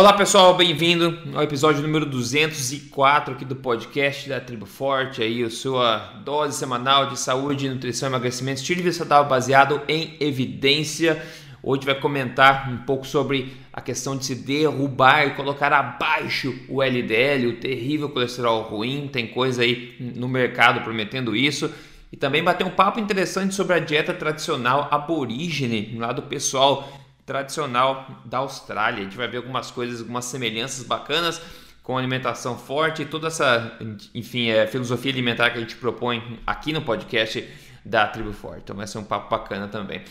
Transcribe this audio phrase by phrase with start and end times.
[0.00, 5.50] Olá pessoal, bem-vindo ao episódio número 204 aqui do podcast da Tribo Forte, aí a
[5.50, 11.22] sua dose semanal de saúde, nutrição, emagrecimento, estilo de vida saudável baseado em evidência.
[11.62, 16.82] Hoje vai comentar um pouco sobre a questão de se derrubar e colocar abaixo o
[16.82, 21.70] LDL, o terrível colesterol ruim, tem coisa aí no mercado prometendo isso.
[22.10, 26.88] E também bater um papo interessante sobre a dieta tradicional aborígene, lá do pessoal
[27.30, 29.02] tradicional da Austrália.
[29.02, 31.40] A gente vai ver algumas coisas, algumas semelhanças bacanas
[31.80, 33.78] com alimentação forte e toda essa,
[34.12, 37.48] enfim, é, filosofia alimentar que a gente propõe aqui no podcast
[37.84, 38.62] da Tribo Forte.
[38.64, 40.02] Então vai ser um papo bacana também.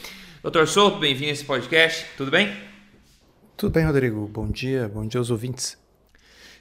[0.42, 2.54] Doutor Souto, bem-vindo a esse podcast, tudo bem?
[3.58, 4.26] Tudo bem, Rodrigo.
[4.28, 5.79] Bom dia, bom dia aos ouvintes.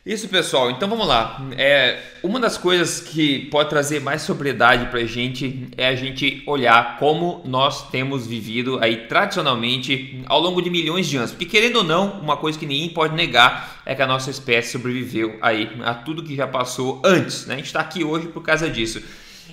[0.06, 0.70] Isso, pessoal.
[0.70, 1.46] Então vamos lá.
[1.56, 6.42] É, uma das coisas que pode trazer mais sobriedade para a gente é a gente
[6.46, 11.32] olhar como nós temos vivido aí tradicionalmente ao longo de milhões de anos.
[11.32, 14.72] Porque querendo ou não, uma coisa que ninguém pode negar é que a nossa espécie
[14.72, 17.44] sobreviveu aí a tudo que já passou antes.
[17.46, 17.54] Né?
[17.54, 19.02] A gente está aqui hoje por causa disso.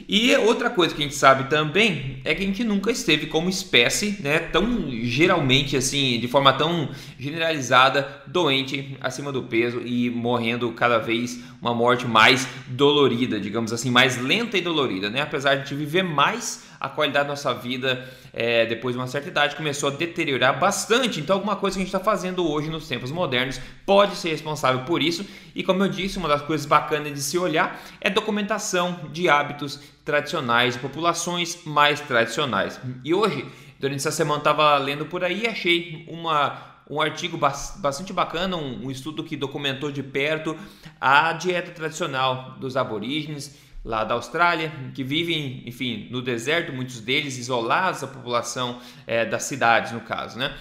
[0.08, 3.50] E outra coisa que a gente sabe também é que a gente nunca esteve como
[3.50, 10.72] espécie, né, tão geralmente assim, de forma tão generalizada, doente, acima do peso e morrendo
[10.72, 15.22] cada vez uma morte mais dolorida, digamos assim, mais lenta e dolorida, né?
[15.22, 19.08] Apesar de a gente viver mais a qualidade da nossa vida é, depois de uma
[19.08, 21.20] certa idade começou a deteriorar bastante.
[21.20, 24.82] Então, alguma coisa que a gente está fazendo hoje nos tempos modernos pode ser responsável
[24.86, 25.26] por isso.
[25.56, 29.80] E como eu disse, uma das coisas bacanas de se olhar é documentação de hábitos
[30.04, 32.80] tradicionais de populações mais tradicionais.
[33.04, 33.46] E hoje,
[33.80, 38.86] durante essa semana, estava lendo por aí e achei uma um artigo bastante bacana, um,
[38.86, 40.56] um, estudo que documentou de perto
[41.02, 47.38] a dieta tradicional dos aborígenes lá da Austrália, que vivem, enfim, no deserto, muitos deles
[47.38, 50.56] isolados da população é, das cidades, no caso, né?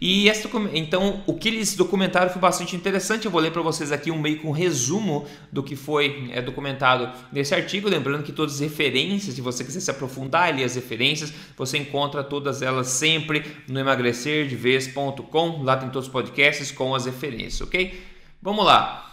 [0.00, 3.24] E esse, então o que eles documentaram foi bastante interessante.
[3.24, 6.40] Eu vou ler para vocês aqui um meio com um resumo do que foi é,
[6.40, 7.88] documentado nesse artigo.
[7.88, 12.22] Lembrando que todas as referências, se você quiser se aprofundar ali as referências, você encontra
[12.22, 15.62] todas elas sempre no emagrecerdevez.com.
[15.64, 18.00] Lá tem todos os podcasts com as referências, ok?
[18.40, 19.12] Vamos lá.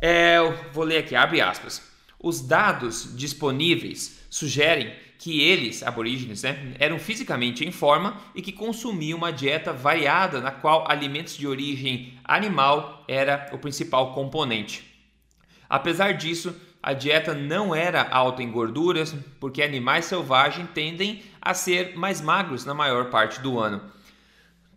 [0.00, 1.93] É, eu vou ler aqui, abre aspas.
[2.24, 9.18] Os dados disponíveis sugerem que eles, aborígenes, né, eram fisicamente em forma e que consumiam
[9.18, 14.90] uma dieta variada na qual alimentos de origem animal era o principal componente.
[15.68, 21.94] Apesar disso, a dieta não era alta em gorduras, porque animais selvagens tendem a ser
[21.94, 23.82] mais magros na maior parte do ano.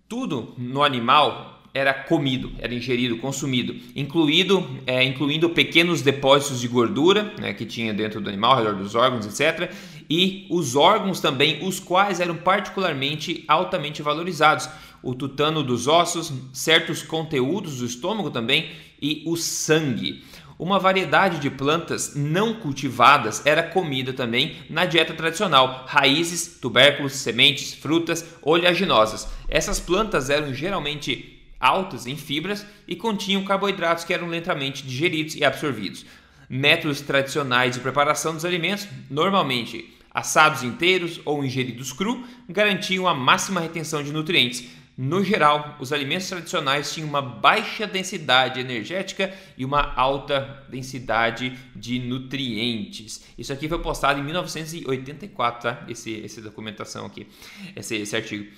[0.09, 7.34] Tudo no animal era comido, era ingerido, consumido, incluído, é, incluindo pequenos depósitos de gordura
[7.40, 9.72] né, que tinha dentro do animal, ao redor dos órgãos, etc.
[10.10, 14.70] E os órgãos também, os quais eram particularmente altamente valorizados.
[15.04, 18.72] O tutano dos ossos, certos conteúdos do estômago também
[19.02, 20.24] e o sangue.
[20.59, 27.74] Uma variedade de plantas não cultivadas era comida também na dieta tradicional: raízes, tubérculos, sementes,
[27.74, 29.28] frutas, oleaginosas.
[29.48, 35.44] Essas plantas eram geralmente altos em fibras e continham carboidratos que eram lentamente digeridos e
[35.44, 36.06] absorvidos.
[36.50, 43.62] Métodos tradicionais de preparação dos alimentos, normalmente assados inteiros ou ingeridos cru, garantiam a máxima
[43.62, 44.67] retenção de nutrientes.
[44.97, 52.00] No geral, os alimentos tradicionais tinham uma baixa densidade energética e uma alta densidade de
[52.00, 53.23] nutrientes.
[53.38, 55.85] Isso aqui foi postado em 1984, tá?
[55.88, 57.28] Esse, essa documentação aqui,
[57.75, 58.51] esse, esse artigo.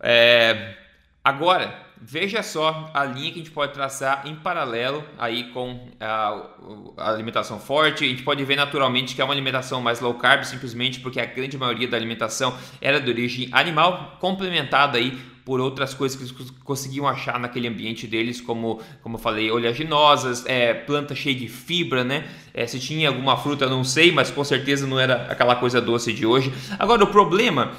[0.00, 0.76] É,
[1.24, 6.42] Agora, veja só a linha que a gente pode traçar em paralelo aí com a,
[6.98, 8.04] a, alimentação forte.
[8.04, 11.24] A gente pode ver naturalmente que é uma alimentação mais low carb, simplesmente porque a
[11.24, 16.50] grande maioria da alimentação era de origem animal, complementada aí por outras coisas que eles
[16.62, 22.04] conseguiam achar naquele ambiente deles, como, como eu falei, oleaginosas, é, planta cheia de fibra,
[22.04, 22.28] né?
[22.52, 26.12] É, se tinha alguma fruta, não sei, mas com certeza não era aquela coisa doce
[26.12, 26.52] de hoje.
[26.78, 27.72] Agora, o problema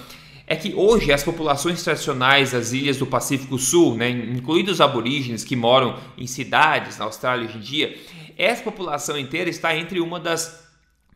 [0.48, 5.44] é que hoje as populações tradicionais das ilhas do Pacífico Sul, né, incluindo os aborígenes
[5.44, 7.98] que moram em cidades na Austrália hoje em dia,
[8.38, 10.64] essa população inteira está entre uma das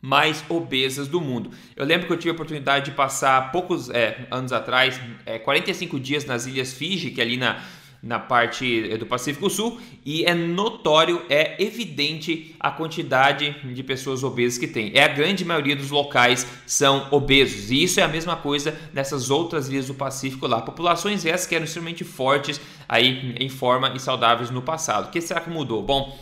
[0.02, 1.52] mais obesas do mundo.
[1.76, 6.00] Eu lembro que eu tive a oportunidade de passar poucos é, anos atrás, é, 45
[6.00, 7.62] dias nas Ilhas Fiji, que é ali na,
[8.02, 14.58] na parte do Pacífico Sul e é notório, é evidente a quantidade de pessoas obesas
[14.58, 14.92] que tem.
[14.96, 19.30] É a grande maioria dos locais são obesos e isso é a mesma coisa nessas
[19.30, 20.62] outras ilhas do Pacífico lá.
[20.62, 25.08] Populações essas que eram extremamente fortes aí em forma e saudáveis no passado.
[25.08, 25.84] O que será que mudou?
[25.84, 26.18] Bom,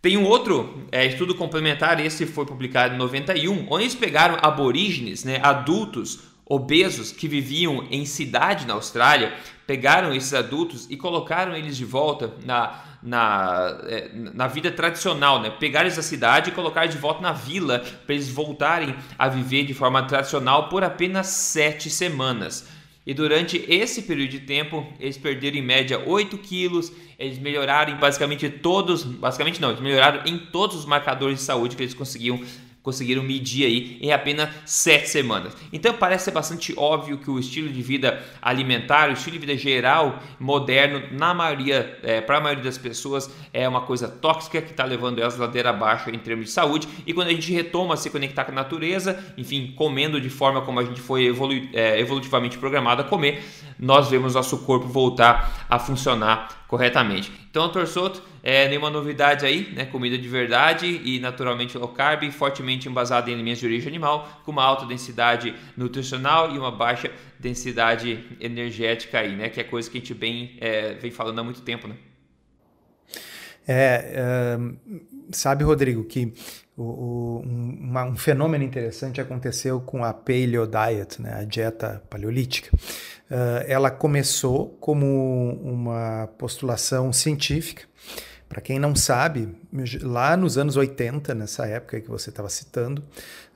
[0.00, 5.24] tem um outro é, estudo complementar, esse foi publicado em 91, onde eles pegaram aborígenes,
[5.24, 9.34] né, adultos obesos que viviam em cidade na Austrália
[9.66, 15.50] pegaram esses adultos e colocaram eles de volta na, na, é, na vida tradicional, né?
[15.50, 19.64] Pegaram eles da cidade e colocaram de volta na vila para eles voltarem a viver
[19.64, 22.66] de forma tradicional por apenas sete semanas.
[23.06, 27.96] E durante esse período de tempo, eles perderam em média 8 quilos, eles melhoraram em
[27.96, 32.38] basicamente todos, basicamente não, eles melhoraram em todos os marcadores de saúde que eles conseguiam
[32.82, 35.56] conseguiram medir aí em apenas sete semanas.
[35.72, 39.56] Então parece ser bastante óbvio que o estilo de vida alimentar, o estilo de vida
[39.56, 44.70] geral moderno, na maioria, é, para a maioria das pessoas, é uma coisa tóxica que
[44.70, 46.88] está levando elas ladeira abaixo em termos de saúde.
[47.06, 50.62] E quando a gente retoma a se conectar com a natureza, enfim, comendo de forma
[50.62, 53.44] como a gente foi evolu é, evolutivamente programado a comer,
[53.78, 57.32] nós vemos nosso corpo voltar a funcionar corretamente.
[57.50, 59.86] Então, doutor Soto, é, nenhuma novidade aí, né?
[59.86, 64.52] Comida de verdade e naturalmente low carb, fortemente embasada em alimentos de origem animal, com
[64.52, 67.10] uma alta densidade nutricional e uma baixa
[67.40, 69.48] densidade energética aí, né?
[69.48, 71.96] Que é coisa que a gente bem é, vem falando há muito tempo, né?
[73.66, 74.56] É,
[75.30, 76.32] sabe, Rodrigo, que
[76.76, 82.70] o, um, uma, um, fenômeno interessante aconteceu com a Paleo Diet, né, a dieta paleolítica.
[83.30, 87.84] Uh, ela começou como uma postulação científica.
[88.48, 89.54] Para quem não sabe,
[90.00, 93.02] lá nos anos 80, nessa época que você estava citando,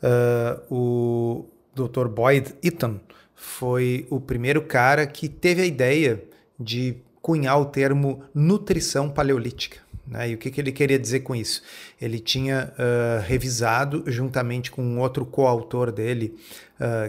[0.02, 2.08] uh, o Dr.
[2.08, 3.00] Boyd Eaton
[3.34, 6.22] foi o primeiro cara que teve a ideia
[6.60, 9.78] de cunhar o termo nutrição paleolítica.
[10.06, 10.30] Né?
[10.30, 11.62] E o que, que, ele queria dizer com isso?
[11.98, 16.36] Ele tinha uh, revisado, juntamente com um outro coautor dele,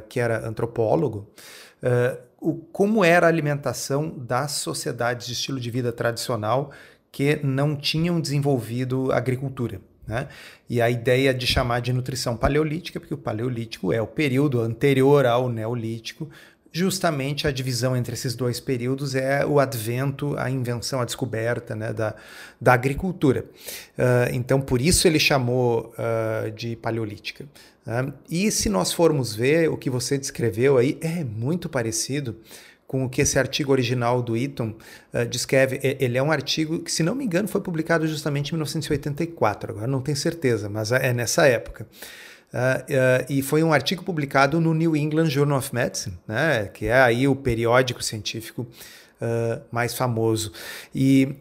[0.08, 1.28] que era antropólogo,
[2.44, 6.72] o, como era a alimentação das sociedades de estilo de vida tradicional
[7.10, 9.80] que não tinham desenvolvido agricultura.
[10.06, 10.28] Né?
[10.70, 15.26] E a ideia de chamar de nutrição paleolítica, porque o paleolítico é o período anterior
[15.26, 16.30] ao neolítico,
[16.74, 21.94] justamente a divisão entre esses dois períodos é o advento, a invenção, a descoberta né,
[21.94, 22.16] da,
[22.60, 23.46] da agricultura.
[23.96, 27.46] Uh, então, por isso ele chamou uh, de paleolítica.
[27.86, 32.38] Uh, e se nós formos ver, o que você descreveu aí é muito parecido
[32.88, 34.74] com o que esse artigo original do Eaton
[35.14, 35.80] uh, descreve.
[36.00, 39.88] Ele é um artigo que, se não me engano, foi publicado justamente em 1984, agora
[39.88, 41.86] não tenho certeza, mas é nessa época.
[42.54, 46.86] Uh, uh, e foi um artigo publicado no New England Journal of Medicine, né, que
[46.86, 48.62] é aí o periódico científico
[49.20, 50.54] uh, mais famoso.
[50.94, 51.36] E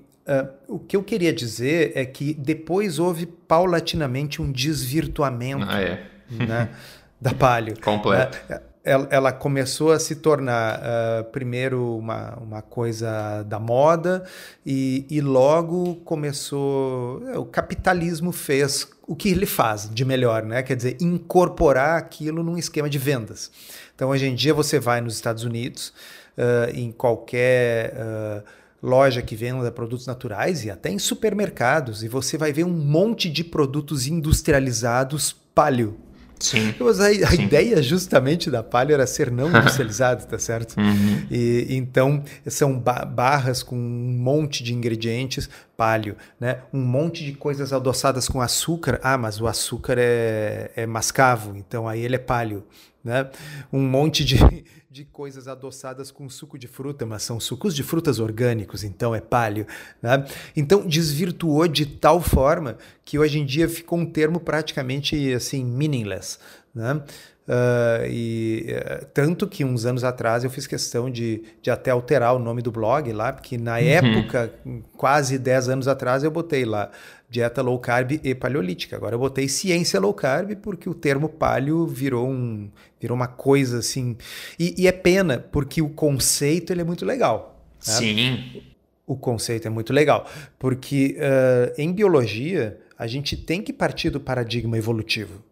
[0.69, 6.07] o que eu queria dizer é que depois houve paulatinamente um desvirtuamento ah, é.
[6.31, 6.69] né,
[7.21, 7.75] da palio.
[7.81, 8.39] Completo
[8.85, 14.25] ela, ela, começou a se tornar uh, primeiro uma, uma coisa da moda
[14.67, 20.63] e, e logo começou o capitalismo fez o que ele faz de melhor, né?
[20.63, 23.51] Quer dizer, incorporar aquilo num esquema de vendas.
[23.95, 25.93] Então hoje em dia você vai nos Estados Unidos
[26.37, 28.43] uh, em qualquer uh,
[28.83, 33.31] loja que venda produtos naturais e até em supermercados e você vai ver um monte
[33.31, 35.97] de produtos industrializados paleo
[36.43, 36.75] Sim.
[36.81, 37.45] Mas a, a Sim.
[37.45, 40.77] ideia justamente da palha era ser não industrializado, tá certo?
[40.79, 41.27] Uhum.
[41.31, 46.59] E, então, são ba barras com um monte de ingredientes palho, né?
[46.73, 49.01] Um monte de coisas adoçadas com açúcar.
[49.03, 52.65] Ah, mas o açúcar é, é mascavo, então aí ele é palho,
[53.05, 53.31] né?
[53.73, 54.37] Um monte de
[54.93, 59.23] de coisas adoçadas com suco de fruta, mas são sucos de frutas orgânicos, então é
[59.23, 59.67] palio.
[60.03, 60.23] Né?
[60.55, 66.39] Então desvirtuou de tal forma que hoje em dia ficou um termo praticamente assim meaningless.
[66.75, 67.03] Né?
[67.49, 72.37] Uh, e uh, tanto que uns anos atrás eu fiz questão de, de até alterar
[72.37, 73.79] o nome do blog lá, porque na uhum.
[73.79, 74.55] época,
[74.97, 76.91] quase 10 anos atrás, eu botei lá
[77.33, 78.95] dieta low carb e paleolítica.
[78.95, 82.71] Agora eu botei ciência low carb porque o termo paleo virou, um,
[83.01, 84.19] virou uma coisa assim.
[84.59, 87.59] E, e é pena, porque o conceito ele é muito legal.
[87.87, 87.95] Né?
[87.95, 88.63] Sim.
[89.07, 90.31] O conceito é muito legal.
[90.59, 95.43] Porque uh, em biologia, a gente tem que partir do paradigma evolutivo.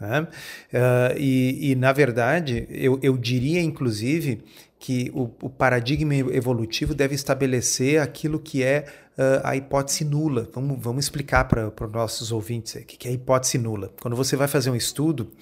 [0.00, 0.22] Né?
[0.22, 4.42] Uh, e, e, na verdade, eu, eu diria, inclusive,
[4.78, 8.84] que o, o paradigma evolutivo deve estabelecer aquilo que é
[9.16, 10.48] uh, a hipótese nula.
[10.52, 13.92] Vamos, vamos explicar para os nossos ouvintes o que é hipótese nula.
[14.00, 15.32] Quando você vai fazer um estudo,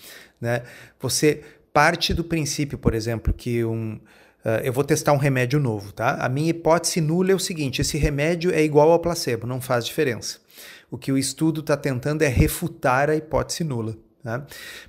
[0.41, 0.63] né,
[1.01, 3.99] você parte do princípio, por exemplo, que um.
[4.45, 6.17] Uh, eu vou testar um remédio novo, tá?
[6.17, 9.85] A minha hipótese nula é o seguinte: esse remédio é igual ao placebo, não faz
[9.85, 10.39] diferença.
[10.91, 13.97] O que o estudo está tentando é refutar a hipótese nula.
[14.25, 14.43] Né?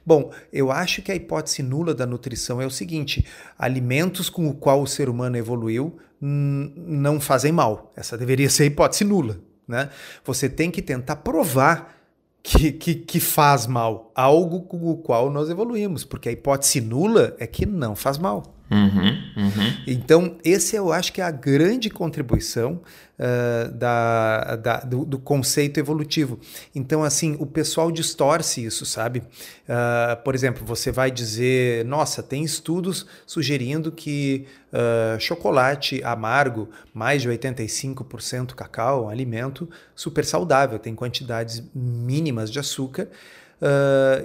[0.06, 3.26] Bom, eu acho que a hipótese nula da nutrição é o seguinte:
[3.60, 7.92] alimentos com o qual o ser humano evoluiu não fazem mal.
[7.96, 9.38] Essa deveria ser a hipótese nula.
[9.68, 9.90] Né?
[10.24, 11.94] Você tem que tentar provar
[12.42, 17.36] que, que, que faz mal, algo com o qual nós evoluímos, porque a hipótese nula
[17.40, 18.55] é que não faz mal.
[18.70, 19.78] Uhum, uhum.
[19.86, 22.82] Então, esse eu acho que é a grande contribuição
[23.20, 26.40] uh, da, da do, do, conceito evolutivo.
[26.74, 29.20] Então, assim, o pessoal distorce isso, sabe?
[29.20, 37.22] Uh, por exemplo, você vai dizer: nossa, tem estudos sugerindo que uh, chocolate amargo, mais
[37.22, 43.08] de 85% cacau, um alimento super saudável, tem quantidades mínimas de açúcar.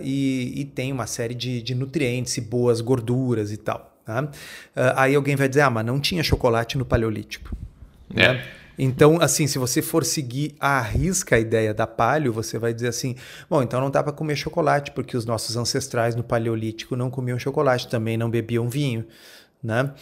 [0.02, 3.89] E, e, tem uma série de, de nutrientes e boas gorduras e tal.
[4.10, 4.24] Tá?
[4.24, 4.30] Uh,
[4.96, 7.54] aí alguém vai dizer, ah, mas não tinha chocolate no Paleolítico.
[8.14, 8.34] É.
[8.34, 8.44] Né?
[8.82, 12.88] Então, assim, se você for seguir a risca a ideia da palio, você vai dizer
[12.88, 13.14] assim:
[13.48, 17.38] bom, então não dá para comer chocolate, porque os nossos ancestrais no Paleolítico não comiam
[17.38, 19.04] chocolate, também não bebiam vinho,
[19.62, 19.92] né?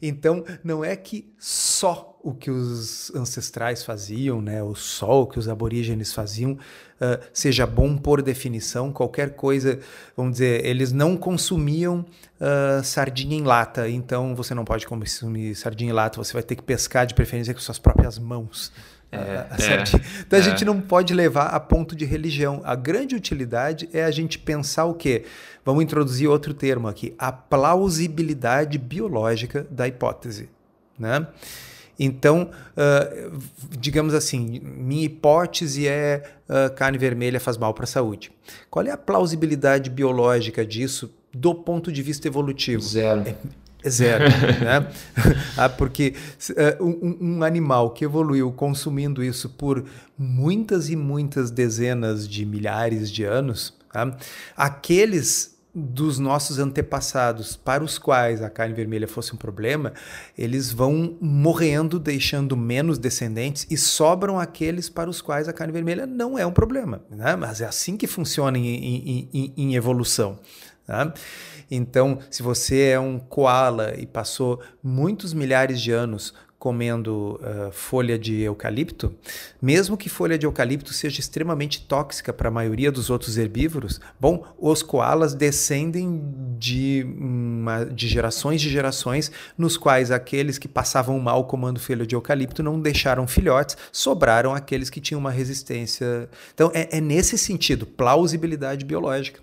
[0.00, 5.46] Então, não é que só o que os ancestrais faziam, né, o o que os
[5.46, 8.90] aborígenes faziam, uh, seja bom por definição.
[8.90, 9.78] Qualquer coisa,
[10.16, 11.98] vamos dizer, eles não consumiam
[12.40, 16.56] uh, sardinha em lata, então você não pode consumir sardinha em lata, você vai ter
[16.56, 18.72] que pescar de preferência com suas próprias mãos.
[19.12, 19.82] É, é,
[20.20, 20.42] então a é.
[20.42, 22.62] gente não pode levar a ponto de religião.
[22.64, 25.26] A grande utilidade é a gente pensar o quê?
[25.62, 30.48] Vamos introduzir outro termo aqui: a plausibilidade biológica da hipótese.
[30.98, 31.26] Né?
[31.98, 33.38] Então, uh,
[33.78, 38.32] digamos assim, minha hipótese é uh, carne vermelha faz mal para a saúde.
[38.70, 42.82] Qual é a plausibilidade biológica disso do ponto de vista evolutivo?
[42.82, 43.22] Zero.
[43.22, 43.34] É,
[43.84, 44.24] é zero,
[44.60, 44.88] né?
[45.56, 46.14] ah, porque
[46.50, 49.84] uh, um, um, animal que evoluiu consumindo isso por
[50.18, 54.16] muitas e muitas dezenas de milhares de anos, tá?
[54.56, 59.92] aqueles dos nossos antepassados para os quais a carne vermelha fosse um problema,
[60.38, 66.06] eles vão morrendo, deixando menos descendentes e sobram aqueles para os quais a carne vermelha
[66.06, 67.02] não é um problema.
[67.10, 67.34] Né?
[67.34, 70.38] Mas é assim que funciona em, em, em, em evolução.
[70.86, 71.12] Tá?
[71.70, 78.18] Então, se você é um koala e passou muitos milhares de anos comendo uh, folha
[78.18, 79.14] de eucalipto,
[79.60, 84.46] mesmo que folha de eucalipto seja extremamente tóxica para a maioria dos outros herbívoros, bom,
[84.58, 86.24] os koalas descendem
[86.58, 92.14] de, uma, de gerações de gerações nos quais aqueles que passavam mal comendo folha de
[92.14, 96.30] eucalipto não deixaram filhotes, sobraram aqueles que tinham uma resistência.
[96.54, 99.38] Então, é, é nesse sentido, plausibilidade biológica.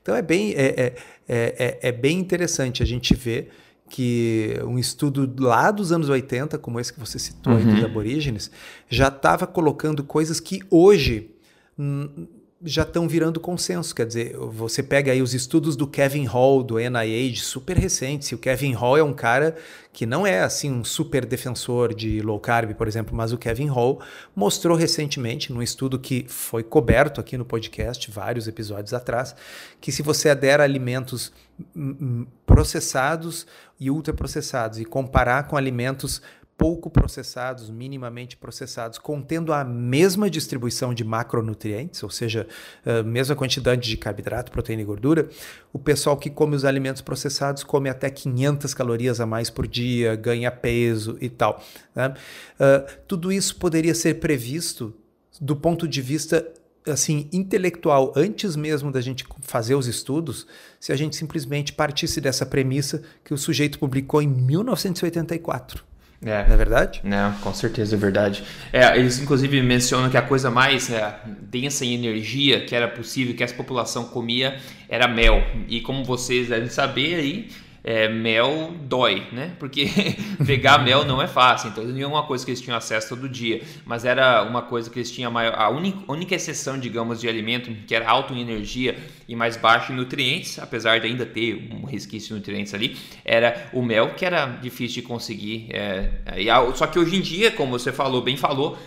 [0.00, 0.94] Então, é bem, é, é,
[1.28, 3.50] é, é bem interessante a gente ver
[3.92, 7.58] que um estudo lá dos anos 80, como esse que você citou uhum.
[7.58, 8.50] aí dos aborígenes,
[8.88, 11.30] já estava colocando coisas que hoje
[12.64, 13.94] já estão virando consenso.
[13.94, 18.28] Quer dizer, você pega aí os estudos do Kevin Hall, do NIH, super recentes.
[18.28, 19.56] E o Kevin Hall é um cara
[19.92, 23.66] que não é assim um super defensor de low carb, por exemplo, mas o Kevin
[23.66, 24.00] Hall
[24.34, 29.34] mostrou recentemente, num estudo que foi coberto aqui no podcast vários episódios atrás,
[29.80, 31.32] que se você adera alimentos
[32.46, 33.46] processados
[33.78, 36.22] e ultraprocessados e comparar com alimentos
[36.62, 42.46] pouco processados, minimamente processados, contendo a mesma distribuição de macronutrientes, ou seja,
[42.86, 45.28] a mesma quantidade de carboidrato, proteína e gordura,
[45.72, 50.14] o pessoal que come os alimentos processados come até 500 calorias a mais por dia,
[50.14, 51.60] ganha peso e tal.
[51.96, 52.14] Né?
[52.54, 54.94] Uh, tudo isso poderia ser previsto
[55.40, 56.48] do ponto de vista
[56.86, 60.46] assim intelectual antes mesmo da gente fazer os estudos,
[60.78, 65.90] se a gente simplesmente partisse dessa premissa que o sujeito publicou em 1984.
[66.24, 66.46] É.
[66.46, 67.00] Não é verdade?
[67.02, 68.44] Não, com certeza é verdade.
[68.72, 73.34] É, eles inclusive mencionam que a coisa mais é, densa em energia que era possível
[73.34, 74.56] que essa população comia
[74.88, 75.42] era mel.
[75.68, 77.48] E como vocês devem saber aí,
[77.84, 79.54] é, mel dói, né?
[79.58, 79.88] Porque
[80.46, 81.70] pegar mel não é fácil.
[81.70, 84.88] Então, não é uma coisa que eles tinham acesso todo dia, mas era uma coisa
[84.88, 85.54] que eles tinham maior.
[85.56, 88.96] A única, única exceção, digamos, de alimento que era alto em energia
[89.26, 93.68] e mais baixo em nutrientes, apesar de ainda ter um resquício de nutrientes ali, era
[93.72, 95.68] o mel, que era difícil de conseguir.
[95.70, 96.10] É,
[96.74, 98.78] só que hoje em dia, como você falou, bem falou,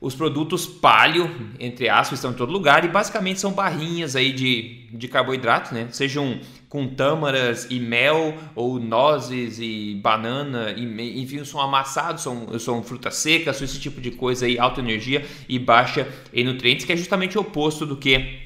[0.00, 4.86] os produtos palio, entre aspas, estão em todo lugar e basicamente são barrinhas aí de,
[4.92, 5.88] de carboidrato, né?
[5.90, 12.80] Sejam com tâmaras e mel ou nozes e banana, e, enfim, são amassados, são, são
[12.80, 16.92] frutas secas, são esse tipo de coisa aí, alta energia e baixa em nutrientes, que
[16.92, 18.38] é justamente o oposto do que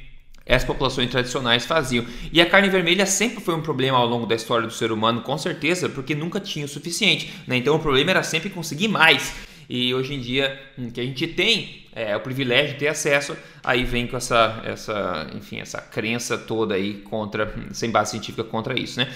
[0.48, 2.06] as populações tradicionais faziam.
[2.32, 5.20] E a carne vermelha sempre foi um problema ao longo da história do ser humano,
[5.20, 7.30] com certeza, porque nunca tinha o suficiente.
[7.46, 7.58] Né?
[7.58, 9.34] Então o problema era sempre conseguir mais.
[9.68, 13.36] E hoje em dia, hum, que a gente tem é, o privilégio de ter acesso,
[13.62, 18.78] aí vem com essa, essa, enfim, essa crença toda aí contra, sem base científica contra
[18.78, 19.12] isso, né?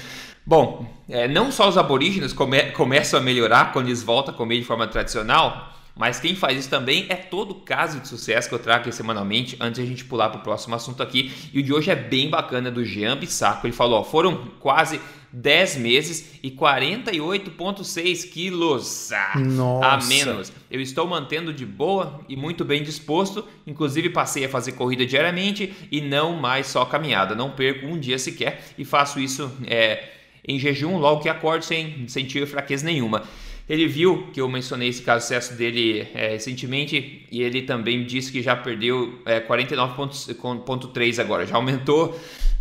[0.47, 4.59] Bom, é, não só os aborígenes come, começam a melhorar quando eles voltam a comer
[4.59, 8.59] de forma tradicional, Mas quem faz isso também é todo caso de sucesso que eu
[8.61, 11.33] trago aqui semanalmente, antes de a gente pular para o próximo assunto aqui.
[11.53, 13.67] E o de hoje é bem bacana, do Jean Bissaco.
[13.67, 15.01] Ele falou, ó, foram quase
[15.33, 20.53] 10 meses e 48,6 quilos a menos.
[20.71, 23.45] Eu estou mantendo de boa e muito bem disposto.
[23.67, 27.35] Inclusive, passei a fazer corrida diariamente e não mais só caminhada.
[27.35, 30.09] Não perco um dia sequer e faço isso é,
[30.47, 33.23] em jejum logo que acordo sem sentir fraqueza nenhuma.
[33.69, 38.03] Ele viu que eu mencionei esse caso de sucesso dele é, recentemente e ele também
[38.03, 42.19] disse que já perdeu é, 49,3 agora, já aumentou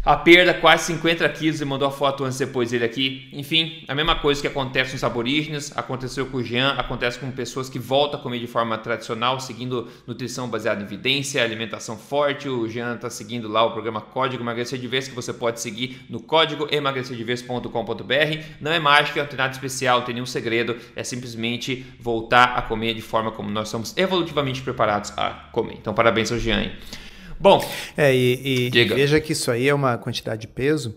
[0.08, 3.28] a perda, quase 50 quilos, e mandou a foto antes e depois dele aqui.
[3.34, 7.68] Enfim, a mesma coisa que acontece nos aborígenes, aconteceu com o Jean, acontece com pessoas
[7.68, 12.48] que voltam a comer de forma tradicional, seguindo nutrição baseada em evidência, alimentação forte.
[12.48, 16.06] O Jean está seguindo lá o programa Código Emagrecer de Vez, que você pode seguir
[16.10, 18.46] no código emagrecerdeves.com.br.
[18.62, 22.62] Não é mágica, não tem nada especial, não tem nenhum segredo, é simplesmente voltar a
[22.62, 25.74] comer de forma como nós somos evolutivamente preparados a comer.
[25.74, 26.72] Então, parabéns ao Jean.
[27.40, 27.64] Bom,
[27.96, 30.96] é, e, e veja que isso aí é uma quantidade de peso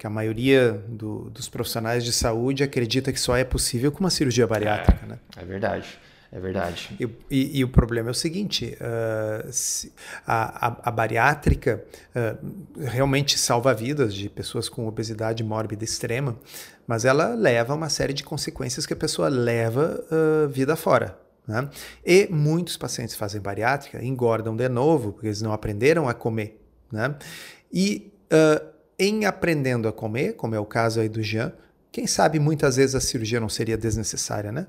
[0.00, 4.08] que a maioria do, dos profissionais de saúde acredita que só é possível com uma
[4.08, 5.04] cirurgia bariátrica.
[5.04, 5.18] É, né?
[5.36, 5.86] é verdade.
[6.32, 6.96] É verdade.
[6.98, 9.50] E, e, e, o problema é o seguinte: uh,
[10.24, 16.38] a, a, a, bariátrica uh, realmente salva vidas de pessoas com obesidade mórbida extrema,
[16.86, 21.18] mas ela leva a uma série de consequências que a pessoa leva uh, vida fora.
[21.50, 21.68] Né?
[22.06, 26.64] E muitos pacientes fazem bariátrica, engordam de novo, porque eles não aprenderam a comer.
[26.92, 27.16] Né?
[27.72, 28.64] E uh,
[28.96, 31.52] em aprendendo a comer, como é o caso aí do Jean,
[31.90, 34.68] quem sabe muitas vezes a cirurgia não seria desnecessária, né?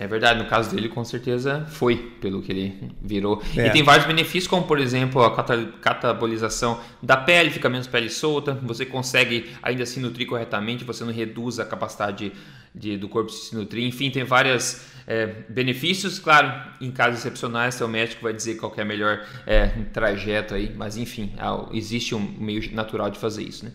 [0.00, 3.42] É verdade, no caso dele, com certeza foi, pelo que ele virou.
[3.56, 3.66] É.
[3.66, 5.44] E tem vários benefícios, como por exemplo a
[5.80, 11.12] catabolização da pele, fica menos pele solta, você consegue ainda se nutrir corretamente, você não
[11.12, 12.32] reduz a capacidade
[12.72, 13.84] de, do corpo se nutrir.
[13.88, 16.20] Enfim, tem vários é, benefícios.
[16.20, 20.72] Claro, em casos excepcionais, seu médico vai dizer qual é o melhor é, trajeto aí,
[20.76, 21.32] mas enfim,
[21.72, 23.72] existe um meio natural de fazer isso, né?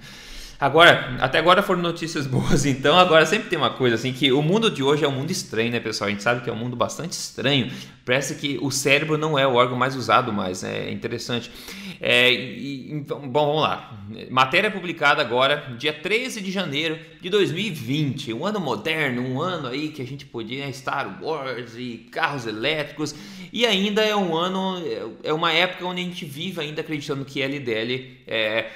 [0.64, 4.42] Agora, até agora foram notícias boas, então agora sempre tem uma coisa assim que o
[4.42, 6.08] mundo de hoje é um mundo estranho, né, pessoal?
[6.08, 7.70] A gente sabe que é um mundo bastante estranho.
[8.06, 10.88] Parece que o cérebro não é o órgão mais usado mais, né?
[10.88, 11.52] é interessante.
[12.00, 14.06] É, e, então, bom, vamos lá.
[14.32, 18.32] Matéria publicada agora, dia 13 de janeiro de 2020.
[18.32, 23.14] Um ano moderno, um ano aí que a gente podia Star Wars e carros elétricos.
[23.52, 24.82] E ainda é um ano,
[25.26, 28.72] é uma época onde a gente vive ainda acreditando que LDL é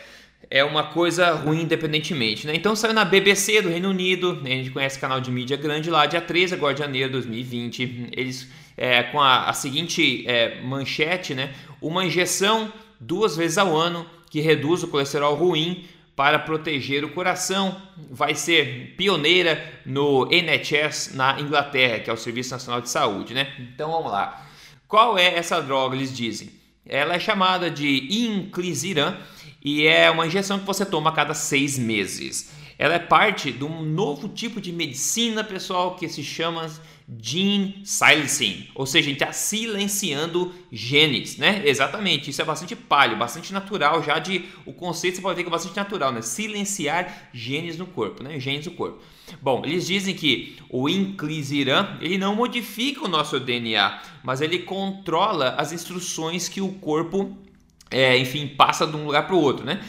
[0.49, 2.47] é uma coisa ruim independentemente.
[2.47, 2.55] Né?
[2.55, 4.53] Então saiu na BBC do Reino Unido, né?
[4.53, 8.09] a gente conhece canal de mídia grande lá, dia 13 agora de janeiro de 2020.
[8.13, 11.51] Eles é, com a, a seguinte é, manchete, né?
[11.81, 17.75] Uma injeção duas vezes ao ano que reduz o colesterol ruim para proteger o coração.
[18.09, 23.51] Vai ser pioneira no NHS na Inglaterra, que é o Serviço Nacional de Saúde, né?
[23.59, 24.45] Então vamos lá.
[24.87, 25.95] Qual é essa droga?
[25.95, 26.49] Eles dizem.
[26.85, 29.17] Ela é chamada de inclisiran
[29.63, 32.51] e é uma injeção que você toma a cada seis meses.
[32.79, 36.69] Ela é parte de um novo tipo de medicina, pessoal, que se chama
[37.19, 41.63] gene silencing, ou seja, a gente está silenciando genes, né?
[41.65, 45.47] Exatamente, isso é bastante palho, bastante natural já de o conceito você pode ver que
[45.47, 46.21] é bastante natural, né?
[46.21, 48.37] Silenciar genes no corpo, né?
[48.39, 49.01] Genes do corpo.
[49.41, 55.55] Bom, eles dizem que o inclisiran ele não modifica o nosso DNA, mas ele controla
[55.57, 57.37] as instruções que o corpo
[57.89, 59.79] é, enfim, passa de um lugar para o outro, né?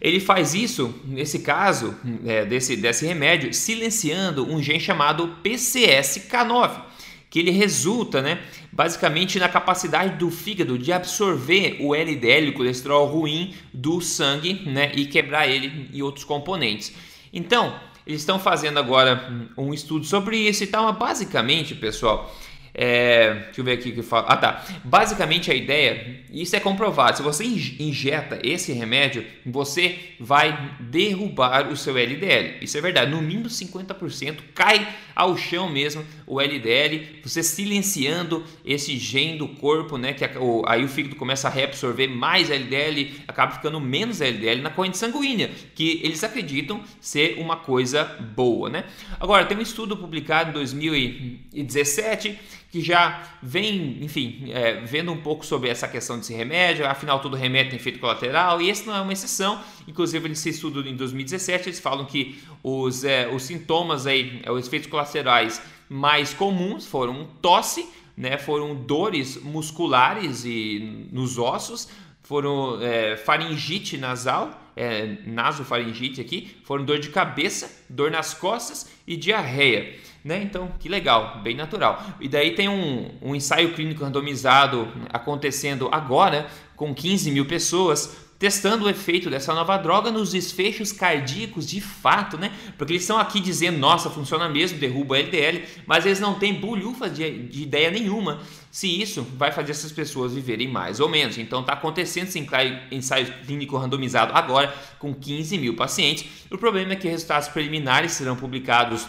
[0.00, 6.82] Ele faz isso, nesse caso, é, desse, desse remédio, silenciando um gene chamado PCSK9,
[7.28, 8.40] que ele resulta, né,
[8.72, 14.92] basicamente na capacidade do fígado de absorver o LDL, o colesterol ruim, do sangue, né,
[14.94, 16.94] e quebrar ele em outros componentes.
[17.32, 17.74] Então,
[18.06, 22.34] eles estão fazendo agora um estudo sobre isso e tal, mas basicamente, pessoal,
[22.80, 24.26] é, deixa eu ver aqui o que fala.
[24.28, 24.64] Ah, tá.
[24.84, 27.16] Basicamente a ideia, isso é comprovado.
[27.16, 32.58] Se você injeta esse remédio, você vai derrubar o seu LDL.
[32.62, 33.10] Isso é verdade.
[33.10, 37.20] No mínimo 50% cai ao chão mesmo o LDL.
[37.24, 40.12] Você silenciando esse gene do corpo, né?
[40.12, 40.24] Que
[40.66, 45.50] aí o fígado começa a reabsorver mais LDL, acaba ficando menos LDL na corrente sanguínea,
[45.74, 48.84] que eles acreditam ser uma coisa boa, né?
[49.18, 52.38] Agora, tem um estudo publicado em 2017
[52.70, 57.34] que já vem, enfim, é, vendo um pouco sobre essa questão desse remédio, afinal todo
[57.36, 61.68] remédio tem efeito colateral, e esse não é uma exceção, inclusive nesse estudo em 2017
[61.70, 67.26] eles falam que os, é, os sintomas aí, é, os efeitos colaterais mais comuns foram
[67.40, 71.88] tosse, né, foram dores musculares e nos ossos,
[72.22, 79.16] foram é, faringite nasal, é, nasofaringite aqui, foram dor de cabeça, dor nas costas e
[79.16, 79.96] diarreia.
[80.28, 80.42] Né?
[80.42, 82.04] Então, que legal, bem natural.
[82.20, 88.84] E daí tem um, um ensaio clínico randomizado acontecendo agora com 15 mil pessoas testando
[88.84, 92.52] o efeito dessa nova droga nos desfechos cardíacos de fato, né?
[92.76, 96.52] Porque eles estão aqui dizendo, nossa, funciona mesmo, derruba a LDL, mas eles não têm
[96.54, 101.38] bulhufa de, de ideia nenhuma se isso vai fazer essas pessoas viverem mais ou menos.
[101.38, 102.46] Então está acontecendo esse
[102.92, 106.44] ensaio clínico randomizado agora com 15 mil pacientes.
[106.50, 109.08] O problema é que resultados preliminares serão publicados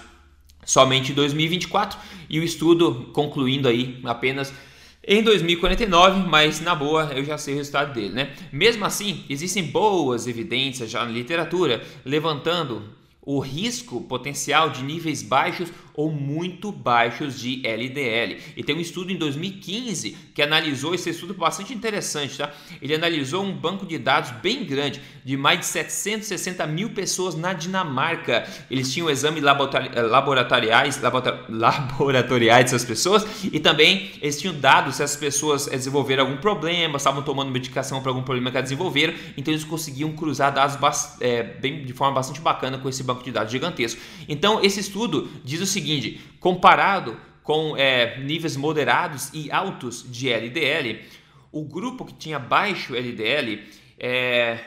[0.69, 1.97] somente em 2024
[2.29, 4.53] e o estudo concluindo aí apenas
[5.03, 8.34] em 2049, mas na boa eu já sei o resultado dele, né?
[8.51, 12.84] Mesmo assim, existem boas evidências já na literatura levantando
[13.19, 18.38] o risco potencial de níveis baixos ou muito baixos de LDL.
[18.55, 22.53] E tem um estudo em 2015 que analisou esse estudo bastante interessante, tá?
[22.81, 27.51] Ele analisou um banco de dados bem grande de mais de 760 mil pessoas na
[27.51, 28.47] Dinamarca.
[28.71, 31.01] Eles tinham exames laboratoriais,
[31.49, 36.95] laboratoriais dessas pessoas e também eles tinham dados se as pessoas eh, desenvolveram algum problema,
[36.95, 39.13] estavam tomando medicação para algum problema que elas desenvolveram.
[39.35, 40.77] Então eles conseguiam cruzar dados
[41.19, 43.99] é, bem, de forma bastante bacana com esse banco de dados gigantesco.
[44.29, 50.30] Então esse estudo diz o seguinte seguinte: comparado com é, níveis moderados e altos de
[50.30, 50.99] LDL,
[51.52, 53.63] o grupo que tinha baixo LDL
[53.97, 54.60] é,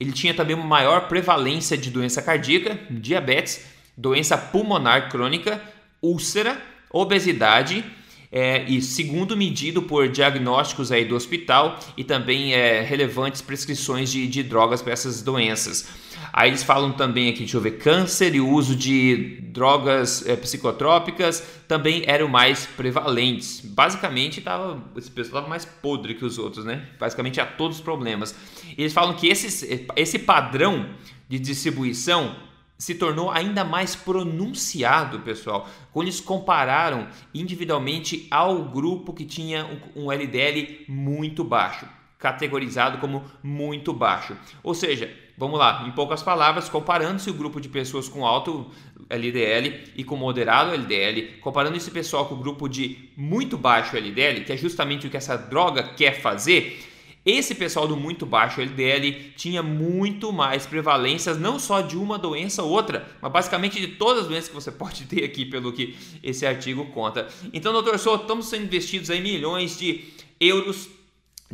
[0.00, 3.64] ele tinha também uma maior prevalência de doença cardíaca, diabetes,
[3.96, 5.62] doença pulmonar crônica,
[6.02, 7.84] úlcera, obesidade
[8.32, 14.26] é, e segundo medido por diagnósticos aí do hospital e também é, relevantes prescrições de,
[14.26, 15.86] de drogas para essas doenças.
[16.36, 20.34] Aí eles falam também aqui, deixa eu ver, câncer e o uso de drogas é,
[20.34, 23.60] psicotrópicas também eram mais prevalentes.
[23.60, 26.88] Basicamente, tava, esse pessoal estava mais podre que os outros, né?
[26.98, 28.34] Basicamente, há todos os problemas.
[28.76, 30.90] E eles falam que esse, esse padrão
[31.28, 32.34] de distribuição
[32.76, 40.10] se tornou ainda mais pronunciado, pessoal, quando eles compararam individualmente ao grupo que tinha um
[40.10, 41.86] LDL muito baixo,
[42.18, 44.36] categorizado como muito baixo.
[44.64, 48.70] Ou seja, Vamos lá, em poucas palavras, comparando-se o grupo de pessoas com alto
[49.10, 54.44] LDL e com moderado LDL, comparando esse pessoal com o grupo de muito baixo LDL,
[54.44, 56.78] que é justamente o que essa droga quer fazer,
[57.24, 62.62] esse pessoal do muito baixo LDL tinha muito mais prevalências, não só de uma doença
[62.62, 65.96] ou outra, mas basicamente de todas as doenças que você pode ter aqui, pelo que
[66.22, 67.26] esse artigo conta.
[67.52, 70.04] Então, doutor Sou, estamos sendo investidos aí milhões de
[70.38, 70.88] euros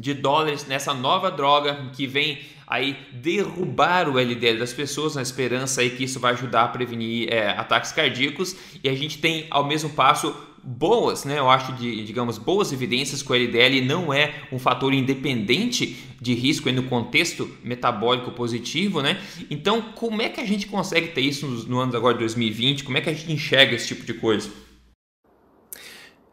[0.00, 5.82] de dólares nessa nova droga que vem aí derrubar o LDL das pessoas na esperança
[5.82, 9.64] aí que isso vai ajudar a prevenir é, ataques cardíacos e a gente tem ao
[9.64, 11.38] mesmo passo boas, né?
[11.38, 16.34] Eu acho de, digamos, boas evidências que o LDL não é um fator independente de
[16.34, 19.20] risco no contexto metabólico positivo, né?
[19.50, 22.84] Então, como é que a gente consegue ter isso no, no ano agora de 2020?
[22.84, 24.50] Como é que a gente enxerga esse tipo de coisa?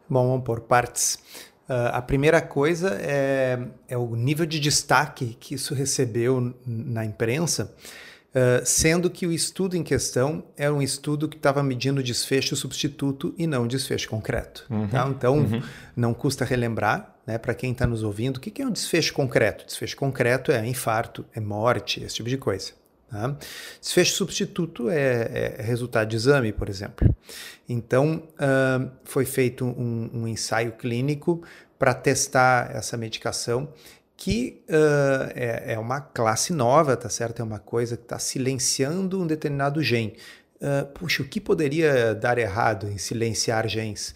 [0.08, 1.18] Bom, vamos por partes.
[1.68, 7.74] Uh, a primeira coisa é, é, o nível de destaque que isso recebeu na imprensa,
[8.30, 13.34] uh, sendo que o estudo em questão era um estudo que estava medindo desfecho substituto
[13.36, 14.64] e não desfecho concreto.
[14.70, 15.06] Uhum, tá?
[15.10, 15.62] Então, uhum.
[15.94, 19.12] não custa relembrar, né, para quem está nos ouvindo, o que, que é um desfecho
[19.12, 19.66] concreto?
[19.66, 22.77] Desfecho concreto é infarto, é morte, esse tipo de coisa.
[23.10, 23.36] Tá?
[23.80, 27.14] Desfecho substituto é, é, resultado de exame, por exemplo.
[27.68, 31.42] Então, uh, foi feito um, um ensaio clínico
[31.78, 33.72] para testar essa medicação,
[34.16, 37.40] que uh, é, é, uma classe nova, tá certo?
[37.40, 40.16] É uma coisa que está silenciando um determinado gene.
[40.56, 44.14] Uh, puxa, o que poderia dar errado em silenciar genes?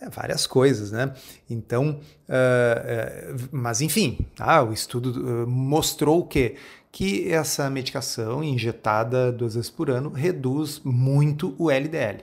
[0.00, 1.14] É, várias coisas, né?
[1.48, 6.56] Então, uh, mas enfim, ah, o estudo mostrou que
[6.94, 12.20] que essa medicação injetada duas vezes por ano reduz muito o LDL.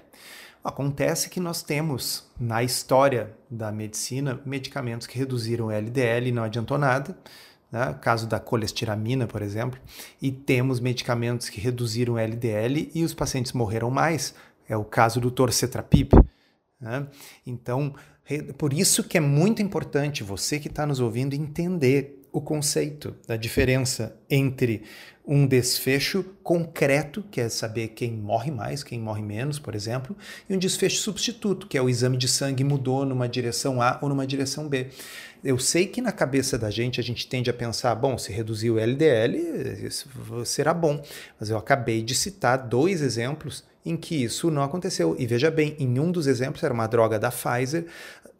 [0.63, 6.43] Acontece que nós temos na história da medicina medicamentos que reduziram o LDL e não
[6.43, 7.17] adiantou nada,
[7.69, 7.93] né?
[7.99, 9.77] caso da colestiramina, por exemplo,
[10.21, 14.33] e temos medicamentos que reduziram o LDL e os pacientes morreram mais,
[14.69, 16.13] é o caso do torcetrapib.
[16.79, 17.07] Né?
[17.45, 17.93] Então,
[18.57, 23.35] por isso que é muito importante você que está nos ouvindo entender o conceito da
[23.35, 24.83] diferença entre
[25.25, 30.15] um desfecho concreto, que é saber quem morre mais, quem morre menos, por exemplo,
[30.49, 34.09] e um desfecho substituto, que é o exame de sangue mudou numa direção A ou
[34.09, 34.87] numa direção B.
[35.43, 38.69] Eu sei que na cabeça da gente a gente tende a pensar, bom, se reduzir
[38.69, 39.37] o LDL,
[39.85, 40.07] isso
[40.45, 41.03] será bom.
[41.39, 45.15] Mas eu acabei de citar dois exemplos em que isso não aconteceu.
[45.17, 47.87] E veja bem, em um dos exemplos era uma droga da Pfizer,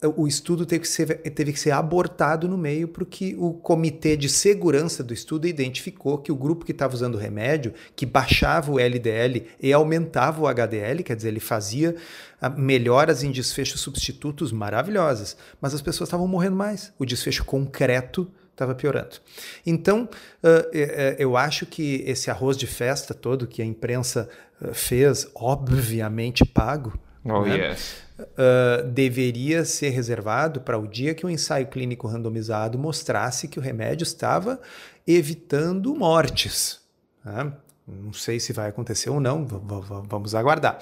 [0.03, 4.27] o estudo teve que ser, teve que ser abortado no meio porque o comitê de
[4.27, 8.79] segurança do estudo identificou que o grupo que estava usando o remédio, que baixava o
[8.79, 11.95] LDL e aumentava o HDL, quer dizer, ele fazia
[12.41, 16.91] ah, melhoras em desfechos substitutos maravilhosas, mas as pessoas estavam morrendo mais.
[16.97, 19.17] O desfecho concreto estava piorando.
[19.65, 20.09] Então,
[20.43, 24.27] uh, eu acho que esse arroz de festa todo que a imprensa
[24.73, 27.69] fez, obviamente pago, oh, né?
[27.69, 28.10] yes.
[28.21, 33.61] Uh, deveria ser reservado para o dia que o ensaio clínico randomizado mostrasse que o
[33.61, 34.59] remédio estava
[35.05, 36.79] evitando mortes.
[37.23, 37.53] Né?
[37.87, 40.79] Não sei se vai acontecer ou não, vamos aguardar.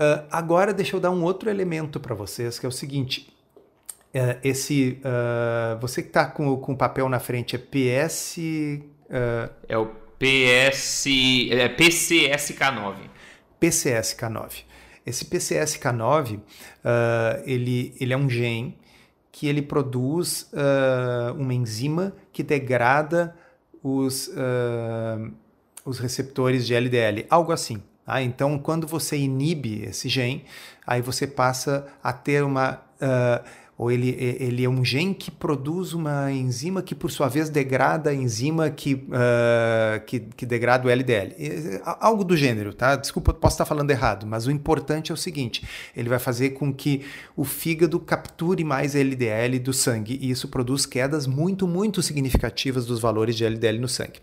[0.00, 3.30] Uh, agora, deixa eu dar um outro elemento para vocês, que é o seguinte.
[4.14, 8.38] Uh, esse, uh, você que está com, com o papel na frente é PS.
[9.68, 9.86] é o
[10.18, 11.06] PS,
[11.50, 12.94] é PCSK9.
[13.60, 14.69] PCSK9.
[15.04, 16.40] Esse PCSK9, uh,
[17.44, 18.78] ele, ele é um gene
[19.32, 23.34] que ele produz uh, uma enzima que degrada
[23.82, 25.32] os, uh,
[25.84, 27.82] os receptores de LDL, algo assim.
[28.04, 28.20] Tá?
[28.22, 30.44] Então, quando você inibe esse gene,
[30.86, 32.82] aí você passa a ter uma
[33.80, 38.10] ou ele, ele é um gene que produz uma enzima que, por sua vez, degrada
[38.10, 41.34] a enzima que, uh, que, que, degrada o LDL.
[41.82, 42.94] Algo do gênero, tá?
[42.94, 45.66] Desculpa, posso estar falando errado, mas o importante é o seguinte:
[45.96, 50.84] ele vai fazer com que o fígado capture mais LDL do sangue, e isso produz
[50.84, 54.20] quedas muito, muito significativas dos valores de LDL no sangue.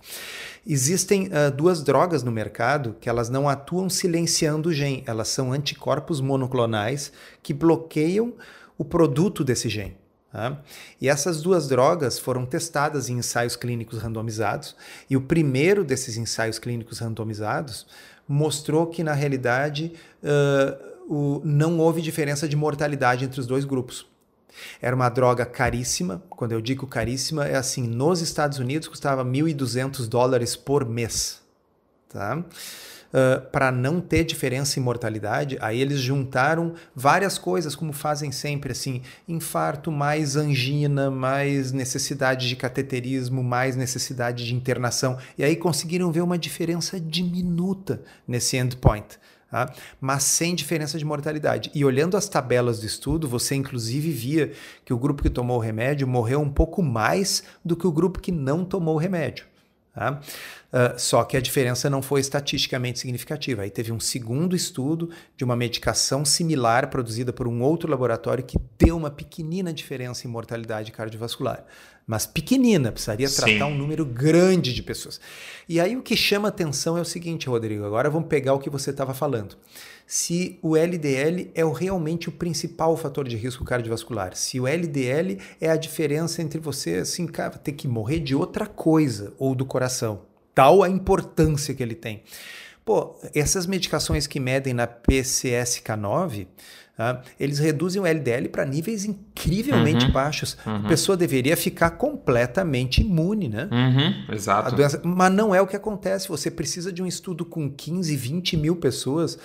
[0.67, 5.51] Existem uh, duas drogas no mercado que elas não atuam silenciando o gene, elas são
[5.51, 8.35] anticorpos monoclonais que bloqueiam
[8.77, 9.97] o produto desse gene.
[10.31, 10.61] Tá?
[10.99, 14.75] E essas duas drogas foram testadas em ensaios clínicos randomizados,
[15.09, 17.87] e o primeiro desses ensaios clínicos randomizados
[18.27, 24.05] mostrou que, na realidade, uh, o, não houve diferença de mortalidade entre os dois grupos.
[24.81, 26.21] Era uma droga caríssima.
[26.29, 31.41] Quando eu digo caríssima, é assim: nos Estados Unidos custava 1.200 dólares por mês.
[32.09, 32.43] Tá?
[33.51, 39.01] Para não ter diferença em mortalidade, aí eles juntaram várias coisas, como fazem sempre, assim,
[39.27, 46.21] infarto, mais angina, mais necessidade de cateterismo, mais necessidade de internação, e aí conseguiram ver
[46.21, 49.17] uma diferença diminuta nesse endpoint.
[49.49, 49.73] Tá?
[50.01, 51.71] mas sem diferença de mortalidade.
[51.73, 54.51] E olhando as tabelas do estudo, você inclusive via
[54.84, 58.19] que o grupo que tomou o remédio morreu um pouco mais do que o grupo
[58.19, 59.45] que não tomou o remédio.
[59.97, 60.12] Tá?
[60.12, 63.63] Uh, só que a diferença não foi estatisticamente significativa.
[63.63, 68.60] Aí teve um segundo estudo de uma medicação similar produzida por um outro laboratório que
[68.77, 71.65] deu uma pequenina diferença em mortalidade cardiovascular.
[72.07, 73.63] Mas pequenina, precisaria tratar Sim.
[73.63, 75.19] um número grande de pessoas.
[75.67, 78.69] E aí o que chama atenção é o seguinte, Rodrigo, agora vamos pegar o que
[78.69, 79.57] você estava falando
[80.07, 84.35] se o LDL é realmente o principal fator de risco cardiovascular.
[84.37, 88.65] Se o LDL é a diferença entre você assim, cara, ter que morrer de outra
[88.65, 90.21] coisa ou do coração.
[90.55, 92.23] Tal a importância que ele tem.
[92.85, 96.47] Pô, essas medicações que medem na PCSK9,
[96.97, 100.57] Uh, eles reduzem o LDL para níveis incrivelmente uhum, baixos.
[100.65, 100.77] Uhum.
[100.77, 103.69] A pessoa deveria ficar completamente imune, né?
[103.71, 104.75] Uhum, exato.
[104.75, 106.27] Doença, mas não é o que acontece.
[106.27, 109.38] Você precisa de um estudo com 15, 20 mil pessoas